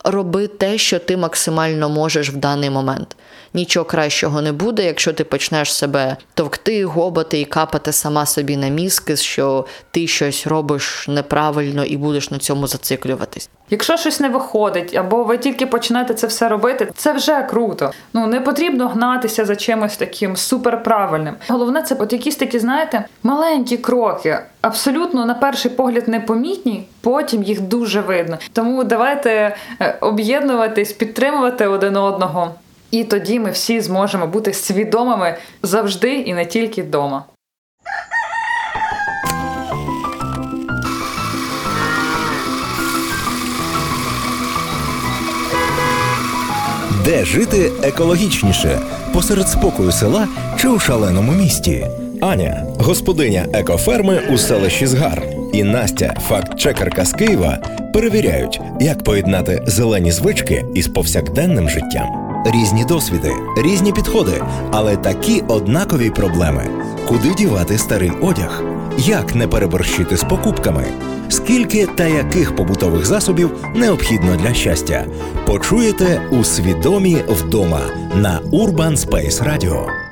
роби 0.04 0.46
те, 0.46 0.78
що 0.78 0.98
ти 0.98 1.16
максимально 1.16 1.88
можеш 1.88 2.30
в 2.30 2.36
даний 2.36 2.70
момент 2.70 3.16
нічого 3.54 3.86
кращого 3.86 4.42
не 4.42 4.52
буде, 4.52 4.84
якщо 4.84 5.12
ти 5.12 5.24
почнеш 5.24 5.74
себе 5.74 6.16
товкти, 6.34 6.84
гобати 6.84 7.40
і 7.40 7.44
капати 7.44 7.92
сама 7.92 8.26
собі 8.26 8.56
на 8.56 8.68
мізки, 8.68 9.16
що 9.16 9.66
ти 9.90 10.06
щось 10.06 10.46
робиш 10.46 11.08
неправильно 11.08 11.84
і 11.84 11.96
будеш 11.96 12.30
на 12.30 12.38
цьому 12.38 12.66
зациклюватись. 12.66 13.48
Якщо 13.70 13.96
щось 13.96 14.20
не 14.20 14.28
виходить, 14.28 14.94
або 14.94 15.24
ви 15.24 15.38
тільки 15.38 15.66
почнете 15.66 16.14
це 16.14 16.26
все 16.26 16.48
робити, 16.48 16.92
це 16.96 17.12
вже 17.12 17.42
круто. 17.42 17.90
Ну 18.12 18.26
не 18.26 18.40
потрібно 18.40 18.88
гнатися 18.88 19.44
за 19.44 19.56
чимось 19.56 19.96
таким 19.96 20.36
суперправильним. 20.36 21.34
Головне, 21.48 21.82
це 21.82 21.96
от 21.98 22.12
якісь 22.12 22.36
такі, 22.36 22.58
знаєте, 22.58 23.04
маленькі 23.22 23.76
кроки, 23.76 24.38
абсолютно 24.60 25.26
на 25.26 25.34
перший 25.34 25.70
погляд 25.70 26.08
непомітні, 26.08 26.84
потім 27.00 27.42
їх 27.42 27.60
дуже 27.60 28.00
видно. 28.00 28.38
Тому 28.52 28.84
давайте 28.84 29.56
е, 29.80 29.98
об'єднуватись, 30.00 30.92
підтримувати 30.92 31.66
один 31.66 31.96
одного. 31.96 32.54
І 32.92 33.04
тоді 33.04 33.40
ми 33.40 33.50
всі 33.50 33.80
зможемо 33.80 34.26
бути 34.26 34.52
свідомими 34.52 35.36
завжди 35.62 36.14
і 36.14 36.34
не 36.34 36.46
тільки 36.46 36.82
вдома. 36.82 37.24
Де 47.04 47.24
жити 47.24 47.72
екологічніше 47.82 48.78
посеред 49.12 49.48
спокою 49.48 49.92
села 49.92 50.28
чи 50.58 50.68
у 50.68 50.78
шаленому 50.78 51.32
місті? 51.32 51.86
Аня, 52.20 52.66
господиня 52.78 53.46
екоферми 53.52 54.20
у 54.30 54.38
селищі 54.38 54.86
Згар, 54.86 55.22
і 55.52 55.64
Настя, 55.64 56.14
факт-чекерка 56.28 57.04
з 57.04 57.12
Києва, 57.12 57.58
перевіряють, 57.94 58.60
як 58.80 59.04
поєднати 59.04 59.62
зелені 59.66 60.12
звички 60.12 60.64
із 60.74 60.88
повсякденним 60.88 61.68
життям 61.68 62.21
різні 62.44 62.84
досвіди, 62.84 63.32
різні 63.56 63.92
підходи, 63.92 64.42
але 64.70 64.96
такі 64.96 65.44
однакові 65.48 66.10
проблеми: 66.10 66.66
куди 67.08 67.34
дівати 67.34 67.78
старий 67.78 68.12
одяг, 68.22 68.62
як 68.98 69.34
не 69.34 69.48
переборщити 69.48 70.16
з 70.16 70.24
покупками, 70.24 70.84
скільки 71.28 71.86
та 71.86 72.04
яких 72.04 72.56
побутових 72.56 73.06
засобів 73.06 73.50
необхідно 73.74 74.36
для 74.36 74.54
щастя. 74.54 75.06
Почуєте 75.46 76.22
у 76.30 76.44
свідомі 76.44 77.16
вдома 77.28 77.80
на 78.14 78.40
Urban 78.52 78.96
Space 78.96 79.44
Radio. 79.44 80.11